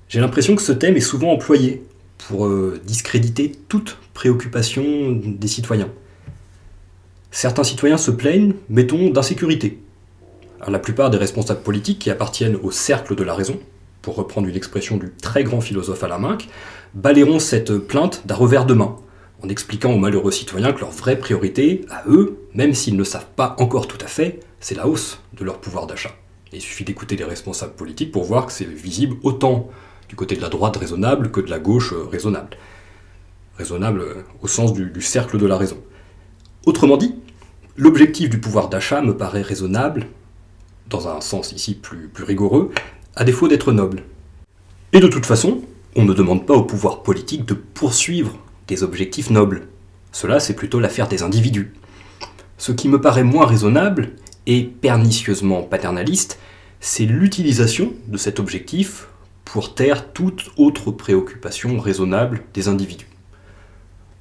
J'ai 0.09 0.19
l'impression 0.19 0.55
que 0.55 0.61
ce 0.61 0.71
thème 0.71 0.95
est 0.95 1.01
souvent 1.01 1.31
employé 1.31 1.83
pour 2.17 2.45
euh, 2.45 2.79
discréditer 2.85 3.51
toute 3.67 3.97
préoccupation 4.13 5.11
des 5.11 5.47
citoyens. 5.47 5.89
Certains 7.31 7.63
citoyens 7.63 7.97
se 7.97 8.11
plaignent, 8.11 8.53
mettons, 8.69 9.09
d'insécurité. 9.09 9.79
La 10.67 10.79
plupart 10.79 11.09
des 11.09 11.17
responsables 11.17 11.61
politiques 11.61 11.99
qui 11.99 12.11
appartiennent 12.11 12.55
au 12.55 12.71
cercle 12.71 13.15
de 13.15 13.23
la 13.23 13.33
raison, 13.33 13.59
pour 14.01 14.15
reprendre 14.15 14.47
une 14.47 14.55
expression 14.55 14.97
du 14.97 15.11
très 15.21 15.43
grand 15.43 15.59
philosophe 15.59 16.03
Alain 16.03 16.19
Minck, 16.19 16.47
balayeront 16.93 17.39
cette 17.39 17.75
plainte 17.77 18.21
d'un 18.25 18.35
revers 18.35 18.65
de 18.65 18.75
main, 18.75 18.95
en 19.43 19.49
expliquant 19.49 19.91
aux 19.91 19.97
malheureux 19.97 20.31
citoyens 20.31 20.71
que 20.71 20.79
leur 20.79 20.91
vraie 20.91 21.19
priorité, 21.19 21.81
à 21.89 22.03
eux, 22.07 22.37
même 22.53 22.73
s'ils 22.73 22.95
ne 22.95 23.03
savent 23.03 23.27
pas 23.35 23.55
encore 23.59 23.87
tout 23.87 23.97
à 24.03 24.07
fait, 24.07 24.39
c'est 24.59 24.75
la 24.75 24.87
hausse 24.87 25.19
de 25.33 25.43
leur 25.43 25.59
pouvoir 25.59 25.85
d'achat. 25.85 26.11
Il 26.53 26.61
suffit 26.61 26.85
d'écouter 26.85 27.17
les 27.17 27.25
responsables 27.25 27.73
politiques 27.73 28.11
pour 28.11 28.23
voir 28.23 28.45
que 28.45 28.53
c'est 28.53 28.65
visible 28.65 29.17
autant 29.23 29.69
du 30.07 30.15
côté 30.15 30.35
de 30.35 30.41
la 30.41 30.49
droite 30.49 30.77
raisonnable 30.77 31.31
que 31.31 31.41
de 31.41 31.49
la 31.49 31.59
gauche 31.59 31.91
euh, 31.93 32.05
raisonnable. 32.09 32.55
Raisonnable 33.57 34.01
euh, 34.01 34.21
au 34.41 34.47
sens 34.47 34.71
du, 34.71 35.01
cercle 35.01 35.37
de 35.37 35.45
la 35.45 35.57
raison. 35.57 35.77
Autrement 36.65 36.97
dit, 36.97 37.15
l'objectif 37.75 38.29
du 38.29 38.39
pouvoir 38.39 38.69
d'achat 38.69 39.01
me 39.01 39.17
paraît 39.17 39.41
raisonnable, 39.41 40.07
dans 40.89 41.09
un 41.09 41.19
sens 41.19 41.51
ici 41.51 41.75
plus 41.75 42.09
rigoureux, 42.23 42.71
à 43.15 43.25
défaut 43.25 43.47
d'être 43.47 43.73
noble. 43.73 44.03
Et 44.93 44.99
de 44.99 45.07
toute 45.07 45.25
façon, 45.25 45.61
on 45.95 46.05
ne 46.05 46.13
demande 46.13 46.45
pas 46.45 46.53
au 46.53 46.63
pouvoir 46.63 47.03
politique 47.03 47.45
de 47.45 47.55
poursuivre 47.55 48.37
des 48.67 48.83
objectifs 48.83 49.29
nobles. 49.29 49.67
Cela, 50.11 50.39
c'est 50.39 50.55
plutôt 50.55 50.79
l'affaire 50.79 51.07
des 51.07 51.23
individus. 51.23 51.73
Ce 52.57 52.71
qui 52.71 52.87
me 52.87 53.01
paraît 53.01 53.23
moins 53.23 53.45
raisonnable 53.45 54.13
et 54.45 54.63
pernicieusement 54.63 55.63
paternaliste, 55.63 56.39
c'est 56.79 57.05
l'utilisation 57.05 57.93
de 58.07 58.17
cet 58.17 58.39
objectif 58.39 59.07
pour 59.45 59.75
taire 59.75 60.11
toute 60.13 60.51
autre 60.57 60.91
préoccupation 60.91 61.79
raisonnable 61.79 62.43
des 62.53 62.67
individus. 62.67 63.07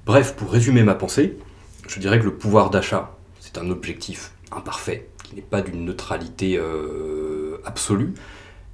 Bref, 0.06 0.34
pour 0.34 0.50
résumer 0.50 0.82
ma 0.82 0.94
pensée, 0.94 1.38
je 1.88 2.00
dirais 2.00 2.18
que 2.18 2.24
le 2.24 2.34
pouvoir 2.34 2.70
d'achat, 2.70 3.16
c'est 3.40 3.58
un 3.58 3.70
objectif 3.70 4.32
imparfait, 4.50 5.08
qui 5.24 5.36
n'est 5.36 5.42
pas 5.42 5.60
d'une 5.60 5.84
neutralité 5.84 6.56
euh, 6.56 7.58
absolue, 7.64 8.14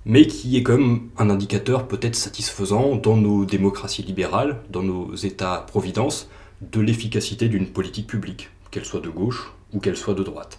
mais 0.08 0.26
qui 0.26 0.56
est 0.56 0.62
comme 0.62 1.10
un 1.18 1.28
indicateur 1.28 1.86
peut-être 1.86 2.16
satisfaisant 2.16 2.96
dans 2.96 3.18
nos 3.18 3.44
démocraties 3.44 4.02
libérales, 4.02 4.62
dans 4.70 4.82
nos 4.82 5.14
États-providence, 5.14 6.30
de 6.62 6.80
l'efficacité 6.80 7.48
d'une 7.48 7.68
politique 7.68 8.06
publique, 8.06 8.48
qu'elle 8.70 8.86
soit 8.86 9.00
de 9.00 9.10
gauche 9.10 9.52
ou 9.74 9.80
qu'elle 9.80 9.98
soit 9.98 10.14
de 10.14 10.22
droite. 10.22 10.58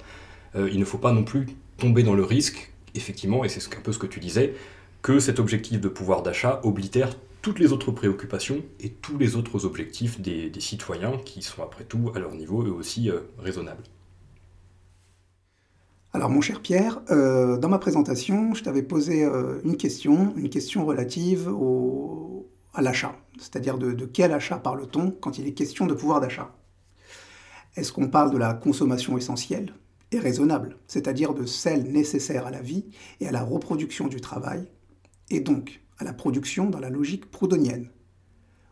Euh, 0.55 0.69
il 0.71 0.79
ne 0.79 0.85
faut 0.85 0.99
pas 0.99 1.11
non 1.11 1.23
plus 1.23 1.47
tomber 1.77 2.03
dans 2.03 2.13
le 2.13 2.23
risque, 2.23 2.71
effectivement, 2.93 3.43
et 3.43 3.49
c'est 3.49 3.75
un 3.75 3.81
peu 3.81 3.91
ce 3.91 3.97
que 3.97 4.05
tu 4.05 4.19
disais, 4.19 4.53
que 5.01 5.19
cet 5.19 5.39
objectif 5.39 5.81
de 5.81 5.89
pouvoir 5.89 6.21
d'achat 6.21 6.61
oblitère 6.63 7.09
toutes 7.41 7.57
les 7.57 7.71
autres 7.71 7.91
préoccupations 7.91 8.61
et 8.79 8.89
tous 8.89 9.17
les 9.17 9.35
autres 9.35 9.65
objectifs 9.65 10.21
des, 10.21 10.51
des 10.51 10.59
citoyens 10.59 11.17
qui 11.25 11.41
sont 11.41 11.63
après 11.63 11.85
tout 11.85 12.11
à 12.13 12.19
leur 12.19 12.35
niveau 12.35 12.63
eux 12.63 12.71
aussi 12.71 13.09
euh, 13.09 13.21
raisonnables. 13.39 13.83
Alors 16.11 16.31
mon 16.31 16.41
cher 16.41 16.61
Pierre, 16.61 17.01
euh, 17.11 17.57
dans 17.57 17.69
ma 17.69 17.77
présentation, 17.77 18.55
je 18.55 18.63
t'avais 18.63 18.81
posé 18.81 19.23
euh, 19.23 19.61
une 19.63 19.77
question, 19.77 20.33
une 20.37 20.49
question 20.49 20.83
relative 20.83 21.53
à 22.73 22.81
l'achat, 22.81 23.15
c'est-à-dire 23.37 23.77
de, 23.77 23.91
de 23.91 24.05
quel 24.05 24.31
achat 24.31 24.57
parle-t-on 24.57 25.11
quand 25.11 25.37
il 25.37 25.45
est 25.45 25.53
question 25.53 25.85
de 25.85 25.93
pouvoir 25.93 26.19
d'achat? 26.19 26.55
Est-ce 27.75 27.91
qu'on 27.91 28.07
parle 28.07 28.31
de 28.31 28.39
la 28.39 28.55
consommation 28.55 29.19
essentielle 29.19 29.75
et 30.11 30.17
raisonnable, 30.17 30.77
c'est-à-dire 30.87 31.35
de 31.35 31.45
celle 31.45 31.91
nécessaire 31.91 32.47
à 32.47 32.51
la 32.51 32.61
vie 32.61 32.85
et 33.19 33.27
à 33.27 33.31
la 33.31 33.43
reproduction 33.43 34.07
du 34.07 34.19
travail, 34.19 34.67
et 35.29 35.41
donc 35.41 35.79
à 35.99 36.03
la 36.03 36.13
production 36.13 36.71
dans 36.71 36.79
la 36.79 36.89
logique 36.89 37.29
proudhonienne? 37.29 37.89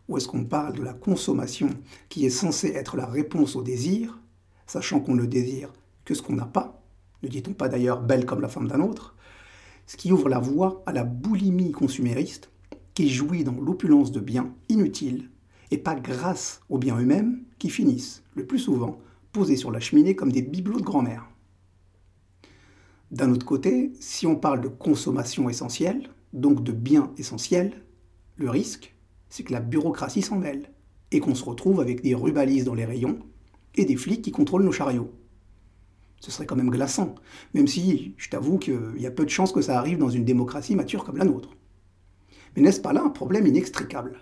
Ou 0.09 0.17
est-ce 0.17 0.27
qu'on 0.27 0.45
parle 0.45 0.73
de 0.73 0.81
la 0.81 0.93
consommation 0.93 1.69
qui 2.09 2.25
est 2.25 2.31
censée 2.31 2.69
être 2.69 2.97
la 2.97 3.05
réponse 3.05 3.55
au 3.55 3.61
désir, 3.61 4.19
sachant 4.65 5.01
qu'on 5.01 5.13
ne 5.13 5.25
désire 5.25 5.71
que 6.03 6.15
ce 6.15 6.23
qu'on 6.23 6.33
n'a 6.33 6.47
pas? 6.47 6.81
Ne 7.23 7.27
dit-on 7.27 7.53
pas 7.53 7.69
d'ailleurs 7.69 8.01
belle 8.01 8.25
comme 8.25 8.41
la 8.41 8.47
femme 8.47 8.67
d'un 8.67 8.81
autre, 8.81 9.15
ce 9.85 9.97
qui 9.97 10.11
ouvre 10.11 10.29
la 10.29 10.39
voie 10.39 10.83
à 10.85 10.91
la 10.91 11.03
boulimie 11.03 11.71
consumériste 11.71 12.51
qui 12.93 13.09
jouit 13.09 13.43
dans 13.43 13.59
l'opulence 13.59 14.11
de 14.11 14.19
biens 14.19 14.53
inutiles 14.69 15.29
et 15.71 15.77
pas 15.77 15.95
grâce 15.95 16.61
aux 16.69 16.77
biens 16.77 16.99
eux-mêmes 16.99 17.43
qui 17.59 17.69
finissent, 17.69 18.23
le 18.35 18.45
plus 18.45 18.59
souvent, 18.59 18.99
posés 19.31 19.55
sur 19.55 19.71
la 19.71 19.79
cheminée 19.79 20.15
comme 20.15 20.31
des 20.31 20.41
bibelots 20.41 20.79
de 20.79 20.85
grand-mère. 20.85 21.27
D'un 23.11 23.31
autre 23.31 23.45
côté, 23.45 23.93
si 23.99 24.27
on 24.27 24.35
parle 24.35 24.61
de 24.61 24.67
consommation 24.67 25.49
essentielle, 25.49 26.09
donc 26.33 26.63
de 26.63 26.71
biens 26.71 27.13
essentiels, 27.17 27.83
le 28.35 28.49
risque, 28.49 28.95
c'est 29.29 29.43
que 29.43 29.53
la 29.53 29.59
bureaucratie 29.59 30.21
s'en 30.21 30.37
mêle 30.37 30.71
et 31.11 31.19
qu'on 31.19 31.35
se 31.35 31.45
retrouve 31.45 31.79
avec 31.79 32.01
des 32.01 32.15
rubalises 32.15 32.65
dans 32.65 32.73
les 32.73 32.85
rayons 32.85 33.19
et 33.75 33.85
des 33.85 33.95
flics 33.95 34.21
qui 34.21 34.31
contrôlent 34.31 34.65
nos 34.65 34.71
chariots 34.71 35.13
ce 36.19 36.31
serait 36.31 36.45
quand 36.45 36.55
même 36.55 36.69
glaçant, 36.69 37.15
même 37.53 37.67
si 37.67 38.13
je 38.17 38.29
t'avoue 38.29 38.57
qu'il 38.57 38.97
y 38.97 39.05
a 39.05 39.11
peu 39.11 39.23
de 39.23 39.29
chances 39.29 39.51
que 39.51 39.61
ça 39.61 39.77
arrive 39.77 39.97
dans 39.97 40.09
une 40.09 40.25
démocratie 40.25 40.75
mature 40.75 41.03
comme 41.03 41.17
la 41.17 41.25
nôtre. 41.25 41.49
Mais 42.55 42.61
n'est-ce 42.61 42.81
pas 42.81 42.93
là 42.93 43.03
un 43.03 43.09
problème 43.09 43.45
inextricable? 43.45 44.19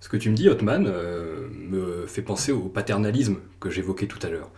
Ce 0.00 0.08
que 0.08 0.16
tu 0.18 0.30
me 0.30 0.36
dis, 0.36 0.50
Hotman, 0.50 0.86
euh, 0.86 1.48
me 1.50 2.06
fait 2.06 2.22
penser 2.22 2.52
au 2.52 2.68
paternalisme 2.68 3.36
que 3.58 3.70
j'évoquais 3.70 4.06
tout 4.06 4.18
à 4.22 4.28
l'heure. 4.28 4.50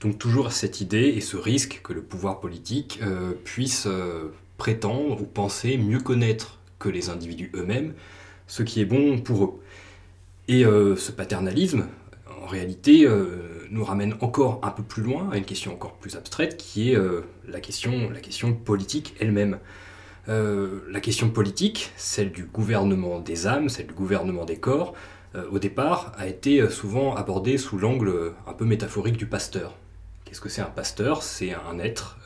Donc 0.00 0.18
toujours 0.18 0.50
cette 0.52 0.80
idée 0.80 1.14
et 1.16 1.20
ce 1.20 1.36
risque 1.36 1.80
que 1.84 1.92
le 1.92 2.02
pouvoir 2.02 2.40
politique 2.40 3.00
euh, 3.02 3.32
puisse 3.44 3.86
euh, 3.86 4.32
prétendre 4.56 5.20
ou 5.20 5.24
penser 5.24 5.78
mieux 5.78 6.00
connaître 6.00 6.58
que 6.80 6.88
les 6.88 7.10
individus 7.10 7.50
eux-mêmes 7.54 7.94
ce 8.48 8.64
qui 8.64 8.80
est 8.80 8.84
bon 8.84 9.20
pour 9.20 9.44
eux. 9.44 9.60
Et 10.48 10.62
ce 10.64 11.12
paternalisme, 11.12 11.86
en 12.42 12.46
réalité, 12.46 13.06
nous 13.70 13.84
ramène 13.84 14.14
encore 14.20 14.60
un 14.62 14.70
peu 14.70 14.82
plus 14.82 15.02
loin 15.02 15.28
à 15.32 15.36
une 15.36 15.44
question 15.44 15.72
encore 15.72 15.94
plus 15.94 16.16
abstraite 16.16 16.56
qui 16.56 16.92
est 16.92 16.96
euh, 16.96 17.22
la, 17.46 17.60
question, 17.60 18.10
la 18.10 18.20
question 18.20 18.52
politique 18.52 19.14
elle-même. 19.20 19.58
Euh, 20.28 20.80
la 20.90 21.00
question 21.00 21.30
politique, 21.30 21.92
celle 21.96 22.32
du 22.32 22.44
gouvernement 22.44 23.18
des 23.18 23.46
âmes, 23.46 23.68
celle 23.68 23.86
du 23.86 23.94
gouvernement 23.94 24.44
des 24.44 24.58
corps, 24.58 24.94
euh, 25.34 25.44
au 25.50 25.58
départ 25.58 26.12
a 26.18 26.26
été 26.26 26.68
souvent 26.68 27.14
abordée 27.14 27.58
sous 27.58 27.78
l'angle 27.78 28.32
un 28.46 28.52
peu 28.52 28.64
métaphorique 28.64 29.16
du 29.16 29.26
pasteur. 29.26 29.74
Qu'est-ce 30.24 30.42
que 30.42 30.50
c'est 30.50 30.60
un 30.60 30.66
pasteur? 30.66 31.22
C'est 31.22 31.54
un 31.54 31.78
être 31.78 32.18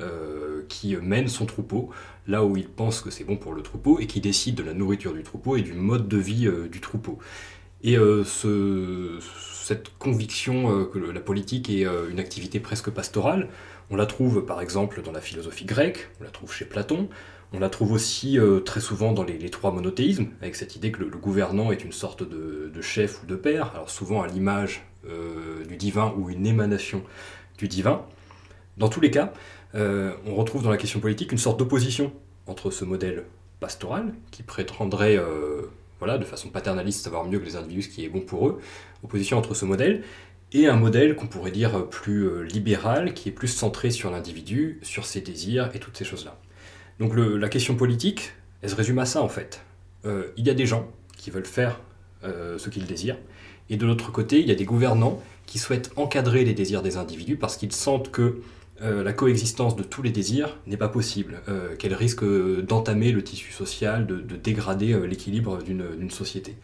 qui 0.69 0.97
mène 0.97 1.29
son 1.29 1.47
troupeau 1.47 1.91
là 2.27 2.45
où 2.45 2.57
il 2.57 2.69
pense 2.69 3.01
que 3.01 3.11
c'est 3.11 3.23
bon 3.23 3.37
pour 3.37 3.53
le 3.53 3.63
troupeau 3.63 4.01
et 4.01 4.09
qui 4.09 4.21
décide 4.21 4.57
de 4.57 4.65
la 4.65 4.75
nourriture 4.75 5.13
du 5.13 5.23
troupeau 5.23 5.57
et 5.57 5.63
du 5.63 5.73
mode 5.73 6.09
de 6.09 6.17
vie 6.17 6.51
du 6.69 6.81
troupeau. 6.81 7.21
Et 7.85 7.97
ce, 7.97 9.19
cette 9.63 9.97
conviction 9.99 10.71
euh, 10.71 10.85
que 10.85 10.99
la 10.99 11.21
politique 11.21 11.71
est 11.71 11.87
euh, 11.87 12.11
une 12.11 12.19
activité 12.19 12.61
presque 12.61 12.91
pastorale. 12.91 13.49
On 13.91 13.97
la 13.97 14.07
trouve 14.07 14.45
par 14.45 14.61
exemple 14.61 15.03
dans 15.03 15.13
la 15.13 15.21
philosophie 15.21 15.65
grecque, 15.65 16.11
on 16.21 16.25
la 16.25 16.31
trouve 16.31 16.53
chez 16.53 16.65
Platon, 16.65 17.09
on 17.53 17.61
la 17.61 17.71
trouve 17.71 17.93
aussi 17.93 18.39
euh, 18.39 18.61
très 18.61 18.81
souvent 18.81 19.13
dans 19.13 19.23
les, 19.23 19.51
trois 19.51 19.73
monothéismes, 19.73 20.29
avec 20.41 20.57
cette 20.57 20.77
idée 20.77 20.91
que 20.91 21.01
le, 21.01 21.11
gouvernant 21.11 21.71
est 21.71 21.85
une 21.85 21.93
sorte 21.93 22.23
de, 22.23 22.71
chef 22.81 23.23
ou 23.23 23.27
de 23.27 23.37
père, 23.37 23.71
alors 23.75 23.91
souvent 23.91 24.23
à 24.23 24.27
l'image 24.27 24.85
du 25.69 25.77
divin 25.77 26.15
ou 26.17 26.31
une 26.31 26.47
émanation 26.47 27.03
du 27.59 27.67
divin. 27.67 28.03
Dans 28.77 28.89
tous 28.89 29.01
les 29.01 29.11
cas, 29.11 29.33
on 29.75 30.35
retrouve 30.35 30.63
dans 30.63 30.71
la 30.71 30.77
question 30.77 31.01
politique 31.01 31.33
une 31.33 31.39
sorte 31.39 31.59
d'opposition 31.59 32.13
entre 32.47 32.71
ce 32.71 32.85
modèle 32.85 33.25
pastoral, 33.61 34.15
qui 34.31 34.43
prétendrait 34.43 35.19
voilà, 36.03 36.19
de 36.19 36.25
façon 36.25 36.49
paternaliste, 36.49 37.05
savoir 37.05 37.25
mieux 37.27 37.39
que 37.39 37.45
les 37.45 37.55
individus 37.55 37.83
ce 37.83 37.89
qui 37.89 38.05
est 38.05 38.09
bon 38.09 38.23
pour 38.23 38.49
eux, 38.49 38.59
opposition 39.05 39.39
entre 39.39 39.55
ce 39.55 39.65
modèle 39.65 40.03
et 40.53 40.67
un 40.67 40.75
modèle 40.75 41.15
qu'on 41.15 41.29
pourrait 41.29 41.53
dire 41.53 41.89
plus 41.91 42.25
euh, 42.25 42.43
libéral, 42.43 43.15
qui 43.15 43.29
est 43.29 43.33
plus 43.33 43.47
centré 43.47 43.93
sur 43.93 44.11
l'individu, 44.11 44.81
sur 44.83 45.07
ses 45.07 45.21
désirs 45.21 45.71
et 45.75 45.79
toutes 45.79 45.97
ces 45.97 46.05
choses-là. 46.05 46.41
Donc 46.99 47.15
la 47.15 47.49
question 47.49 47.77
politique, 47.77 48.33
elle 48.63 48.71
se 48.71 48.75
résume 48.75 48.99
à 48.99 49.07
ça 49.07 49.23
en 49.23 49.29
fait. 49.29 49.63
Euh, 50.05 50.33
il 50.37 50.45
y 50.45 50.51
a 50.51 50.55
des 50.55 50.67
gens 50.67 50.91
qui 51.17 51.31
veulent 51.31 51.47
faire 51.47 51.79
euh, 52.25 52.59
ce 52.59 52.69
qu'ils 52.69 52.87
désirent, 52.87 53.19
et 53.71 53.77
de 53.77 53.87
l'autre 53.87 54.11
côté, 54.11 54.41
il 54.41 54.49
y 54.49 54.51
a 54.51 54.57
des 54.57 54.65
gouvernants 54.65 55.23
qui 55.47 55.61
souhaitent 55.61 55.93
encadrer 55.95 56.45
les 56.45 56.53
désirs 56.53 56.83
des 56.83 56.97
individus 56.97 57.37
parce 57.37 57.57
qu'ils 57.57 57.71
sentent 57.71 58.11
que 58.11 58.41
euh, 58.83 59.05
la 59.05 59.13
coexistence 59.13 59.77
de 59.77 59.85
tous 59.85 60.03
les 60.03 60.11
désirs 60.11 60.59
n'est 60.67 60.77
pas 60.77 60.89
possible, 60.89 61.41
euh, 61.49 61.77
qu'elle 61.77 61.95
risque 61.95 62.25
d'entamer 62.25 63.13
le 63.13 63.23
tissu 63.23 63.53
social, 63.53 64.07
de, 64.07 64.37
dégrader 64.37 64.93
euh, 64.93 65.07
l'équilibre 65.07 65.63
d'une 65.63 66.11
société. 66.11 66.57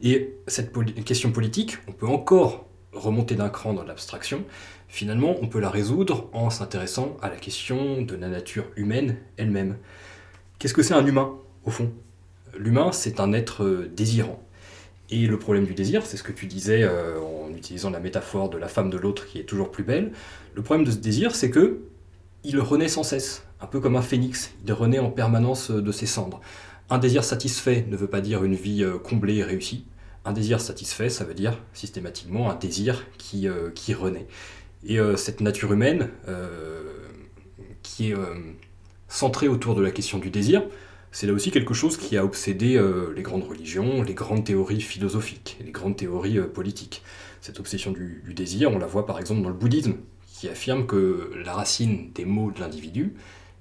Et 0.00 0.34
cette 0.46 0.72
question 1.04 1.32
politique, 1.32 1.78
on 1.88 1.92
peut 1.92 2.06
encore 2.06 2.66
remonter 2.92 3.34
d'un 3.34 3.48
cran 3.48 3.72
dans 3.72 3.82
l'abstraction, 3.82 4.44
finalement 4.88 5.36
on 5.42 5.48
peut 5.48 5.60
la 5.60 5.70
résoudre 5.70 6.28
en 6.32 6.50
s'intéressant 6.50 7.16
à 7.20 7.28
la 7.28 7.36
question 7.36 8.02
de 8.02 8.14
la 8.16 8.28
nature 8.28 8.66
humaine 8.76 9.16
elle-même. 9.36 9.76
Qu'est-ce 10.58 10.74
que 10.74 10.82
c'est 10.82 10.94
un 10.94 11.04
humain, 11.04 11.34
au 11.64 11.70
fond? 11.70 11.92
L'humain, 12.56 12.92
c'est 12.92 13.20
un 13.20 13.32
être 13.32 13.88
désirant. 13.94 14.42
Et 15.10 15.26
le 15.26 15.38
problème 15.38 15.64
du 15.64 15.74
désir, 15.74 16.06
c'est 16.06 16.16
ce 16.16 16.22
que 16.22 16.30
tu 16.30 16.46
disais 16.46 16.82
euh, 16.82 17.20
en 17.20 17.52
utilisant 17.54 17.90
la 17.90 17.98
métaphore 17.98 18.48
de 18.48 18.56
la 18.56 18.68
femme 18.68 18.90
de 18.90 18.96
l'autre 18.96 19.26
qui 19.26 19.40
est 19.40 19.44
toujours 19.44 19.72
plus 19.72 19.82
belle. 19.82 20.12
Le 20.54 20.62
problème 20.62 20.86
de 20.86 20.92
ce 20.92 20.98
désir, 20.98 21.34
c'est 21.34 21.50
que 21.50 21.80
il 22.44 22.58
renaît 22.60 22.88
sans 22.88 23.02
cesse, 23.02 23.44
un 23.60 23.66
peu 23.66 23.80
comme 23.80 23.96
un 23.96 24.02
phénix. 24.02 24.52
Il 24.64 24.72
renaît 24.72 25.00
en 25.00 25.10
permanence 25.10 25.72
euh, 25.72 25.82
de 25.82 25.92
ses 25.92 26.06
cendres. 26.06 26.40
Un 26.90 26.98
désir 26.98 27.24
satisfait 27.24 27.86
ne 27.88 27.96
veut 27.96 28.06
pas 28.06 28.20
dire 28.20 28.44
une 28.44 28.54
vie 28.54 28.84
euh, 28.84 28.98
comblée 28.98 29.36
et 29.36 29.42
réussie. 29.42 29.84
Un 30.24 30.32
désir 30.32 30.60
satisfait, 30.60 31.08
ça 31.08 31.24
veut 31.24 31.34
dire 31.34 31.58
systématiquement 31.72 32.50
un 32.50 32.54
désir 32.54 33.06
qui, 33.16 33.48
renaît. 33.94 34.26
Et 34.84 34.98
cette 35.16 35.40
nature 35.40 35.72
humaine, 35.72 36.10
qui 37.82 38.10
est 38.10 38.14
centrée 39.08 39.48
autour 39.48 39.74
de 39.74 39.80
la 39.80 39.90
question 39.90 40.18
du 40.18 40.28
désir, 40.28 40.62
c'est 41.12 41.26
là 41.26 41.32
aussi 41.32 41.50
quelque 41.50 41.74
chose 41.74 41.96
qui 41.96 42.16
a 42.16 42.24
obsédé 42.24 42.76
euh, 42.76 43.12
les 43.14 43.22
grandes 43.22 43.42
religions, 43.42 44.02
les 44.02 44.14
grandes 44.14 44.44
théories 44.44 44.80
philosophiques, 44.80 45.58
les 45.64 45.72
grandes 45.72 45.96
théories 45.96 46.38
euh, 46.38 46.46
politiques. 46.46 47.02
Cette 47.40 47.58
obsession 47.58 47.90
du, 47.90 48.22
désir, 48.34 48.70
on 48.70 48.78
la 48.78 48.86
voit 48.86 49.06
par 49.06 49.18
exemple 49.18 49.42
dans 49.42 49.48
le 49.48 49.54
bouddhisme, 49.54 49.94
qui 50.32 50.48
affirme 50.48 50.86
que 50.86 51.32
la 51.44 51.52
racine 51.52 52.12
des 52.14 52.24
maux 52.24 52.52
de 52.52 52.60
l'individu, 52.60 53.14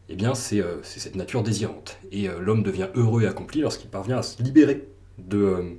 eh 0.10 0.16
bien, 0.16 0.36
c'est 0.36 0.60
euh, 0.60 0.78
cette 0.84 1.16
nature 1.16 1.42
désirante. 1.42 1.98
Et 2.12 2.28
l'homme 2.40 2.64
devient 2.64 2.88
heureux 2.96 3.24
et 3.24 3.28
accompli 3.28 3.62
lorsqu'il 3.62 3.90
parvient 3.90 4.18
à 4.18 4.24
se 4.24 4.42
libérer 4.42 4.88
de, 5.18 5.78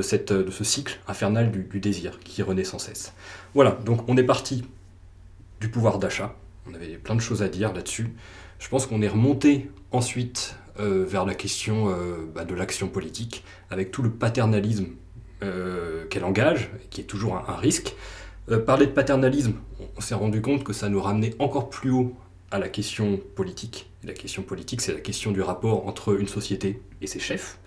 ce 0.00 0.64
cycle 0.64 0.98
infernal 1.08 1.50
du 1.50 1.80
désir 1.80 2.18
qui 2.20 2.42
renaît 2.42 2.64
sans 2.64 2.78
cesse. 2.78 3.14
Voilà, 3.54 3.72
donc 3.84 4.08
on 4.08 4.16
est 4.16 4.24
parti 4.24 4.64
du 5.60 5.68
pouvoir 5.68 5.98
d'achat. 5.98 6.36
On 6.70 6.74
avait 6.74 6.98
plein 6.98 7.14
de 7.14 7.20
choses 7.20 7.42
à 7.42 7.48
dire 7.48 7.72
là-dessus. 7.72 8.08
Je 8.58 8.68
pense 8.68 8.86
qu'on 8.86 9.02
est 9.02 9.08
remonté 9.08 9.70
ensuite 9.90 10.56
euh, 10.80 11.04
vers 11.04 11.24
la 11.24 11.34
question 11.34 11.88
euh, 11.88 12.18
bah, 12.32 12.44
de 12.44 12.54
l'action 12.54 12.86
politique, 12.86 13.42
avec 13.68 13.90
tout 13.90 14.00
le 14.00 14.10
paternalisme 14.10 14.86
euh, 15.42 16.06
qu'elle 16.06 16.22
engage, 16.22 16.70
qui 16.90 17.00
est 17.00 17.04
toujours 17.04 17.36
un, 17.36 17.56
risque. 17.56 17.96
Parler 18.64 18.86
de 18.86 18.92
paternalisme, 18.92 19.54
on, 19.96 20.00
s'est 20.00 20.14
rendu 20.14 20.40
compte 20.40 20.62
que 20.62 20.72
ça 20.72 20.88
nous 20.88 21.02
ramenait 21.02 21.34
encore 21.40 21.68
plus 21.68 21.90
haut 21.90 22.14
à 22.52 22.60
la 22.60 22.68
question 22.68 23.20
politique. 23.34 23.90
La 24.04 24.12
question 24.12 24.42
politique, 24.42 24.80
c'est 24.80 24.92
la 24.92 25.00
question 25.00 25.32
du 25.32 25.42
rapport 25.42 25.86
entre 25.88 26.18
une 26.18 26.28
société 26.28 26.80
et 27.02 27.08
ses 27.08 27.18
chefs, 27.18 27.58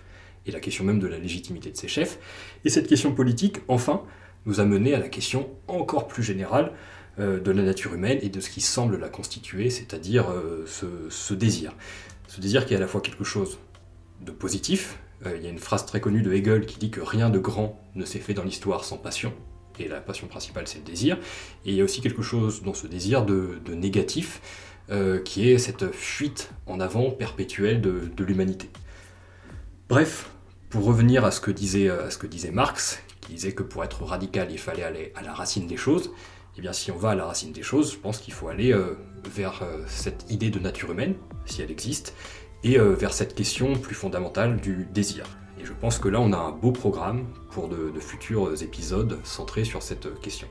et 0.46 0.50
la 0.50 0.58
question 0.58 0.82
même 0.82 0.98
de 0.98 1.06
la 1.06 1.18
légitimité 1.18 1.70
de 1.70 1.76
ses 1.76 1.88
chefs. 1.88 2.18
Et 2.64 2.70
cette 2.70 2.88
question 2.88 3.12
politique, 3.12 3.58
enfin, 3.68 4.02
nous 4.46 4.58
a 4.58 4.64
mené 4.64 4.94
à 4.94 4.98
la 4.98 5.08
question 5.08 5.50
encore 5.68 6.08
plus 6.08 6.22
générale 6.22 6.72
de 7.18 7.50
la 7.50 7.62
nature 7.62 7.92
humaine 7.92 8.18
et 8.22 8.30
de 8.30 8.40
ce 8.40 8.48
qui 8.48 8.62
semble 8.62 8.98
la 8.98 9.10
constituer, 9.10 9.68
c'est-à-dire 9.68 10.26
ce, 10.66 10.86
ce 11.10 11.34
désir. 11.34 11.74
Ce 12.28 12.40
désir 12.40 12.66
qui 12.66 12.74
est 12.74 12.76
à 12.76 12.80
la 12.80 12.86
fois 12.86 13.00
quelque 13.00 13.24
chose 13.24 13.58
de 14.20 14.32
positif. 14.32 14.98
Euh, 15.26 15.36
il 15.36 15.42
y 15.42 15.46
a 15.46 15.50
une 15.50 15.58
phrase 15.58 15.86
très 15.86 16.00
connue 16.00 16.22
de 16.22 16.32
Hegel 16.32 16.66
qui 16.66 16.78
dit 16.78 16.90
que 16.90 17.00
rien 17.00 17.30
de 17.30 17.38
grand 17.38 17.80
ne 17.94 18.04
s'est 18.04 18.18
fait 18.18 18.34
dans 18.34 18.44
l'histoire 18.44 18.84
sans 18.84 18.96
passion. 18.96 19.32
Et 19.78 19.88
la 19.88 20.00
passion 20.00 20.26
principale, 20.26 20.66
c'est 20.66 20.78
le 20.78 20.84
désir. 20.84 21.18
Et 21.64 21.70
il 21.70 21.74
y 21.74 21.80
a 21.80 21.84
aussi 21.84 22.00
quelque 22.00 22.22
chose 22.22 22.62
dans 22.62 22.74
ce 22.74 22.86
désir 22.86 23.24
de, 23.24 23.58
négatif, 23.74 24.40
euh, 24.90 25.20
qui 25.20 25.50
est 25.50 25.58
cette 25.58 25.92
fuite 25.92 26.50
en 26.66 26.78
avant 26.80 27.10
perpétuelle 27.10 27.80
de, 27.80 28.24
l'humanité. 28.24 28.68
Bref, 29.88 30.30
pour 30.68 30.84
revenir 30.84 31.24
à 31.24 31.30
ce, 31.30 31.40
que 31.40 31.50
disait, 31.50 31.88
à 31.88 32.10
ce 32.10 32.18
que 32.18 32.26
disait 32.26 32.50
Marx, 32.50 33.00
qui 33.22 33.32
disait 33.32 33.52
que 33.52 33.62
pour 33.62 33.82
être 33.84 34.02
radical, 34.04 34.48
il 34.50 34.58
fallait 34.58 34.82
aller 34.82 35.12
à 35.14 35.22
la 35.22 35.32
racine 35.32 35.66
des 35.66 35.76
choses, 35.76 36.10
eh 36.58 36.60
bien 36.60 36.72
si 36.72 36.90
on 36.90 36.96
va 36.96 37.10
à 37.10 37.14
la 37.14 37.24
racine 37.24 37.52
des 37.52 37.62
choses, 37.62 37.92
je 37.92 37.98
pense 37.98 38.18
qu'il 38.18 38.34
faut 38.34 38.48
aller 38.48 38.72
euh, 38.72 38.94
vers 39.24 39.62
euh, 39.62 39.82
cette 39.86 40.30
idée 40.30 40.50
de 40.50 40.58
nature 40.58 40.92
humaine, 40.92 41.14
si 41.46 41.62
elle 41.62 41.70
existe, 41.70 42.14
et 42.64 42.78
euh, 42.78 42.94
vers 42.94 43.12
cette 43.12 43.34
question 43.34 43.74
plus 43.74 43.94
fondamentale 43.94 44.60
du 44.60 44.86
désir. 44.92 45.24
Et 45.60 45.64
je 45.64 45.72
pense 45.72 45.98
que 45.98 46.08
là, 46.08 46.20
on 46.20 46.32
a 46.32 46.38
un 46.38 46.52
beau 46.52 46.72
programme 46.72 47.26
pour 47.50 47.68
de, 47.68 47.90
de 47.90 48.00
futurs 48.00 48.62
épisodes 48.62 49.18
centrés 49.24 49.64
sur 49.64 49.82
cette 49.82 50.20
question. 50.20 50.48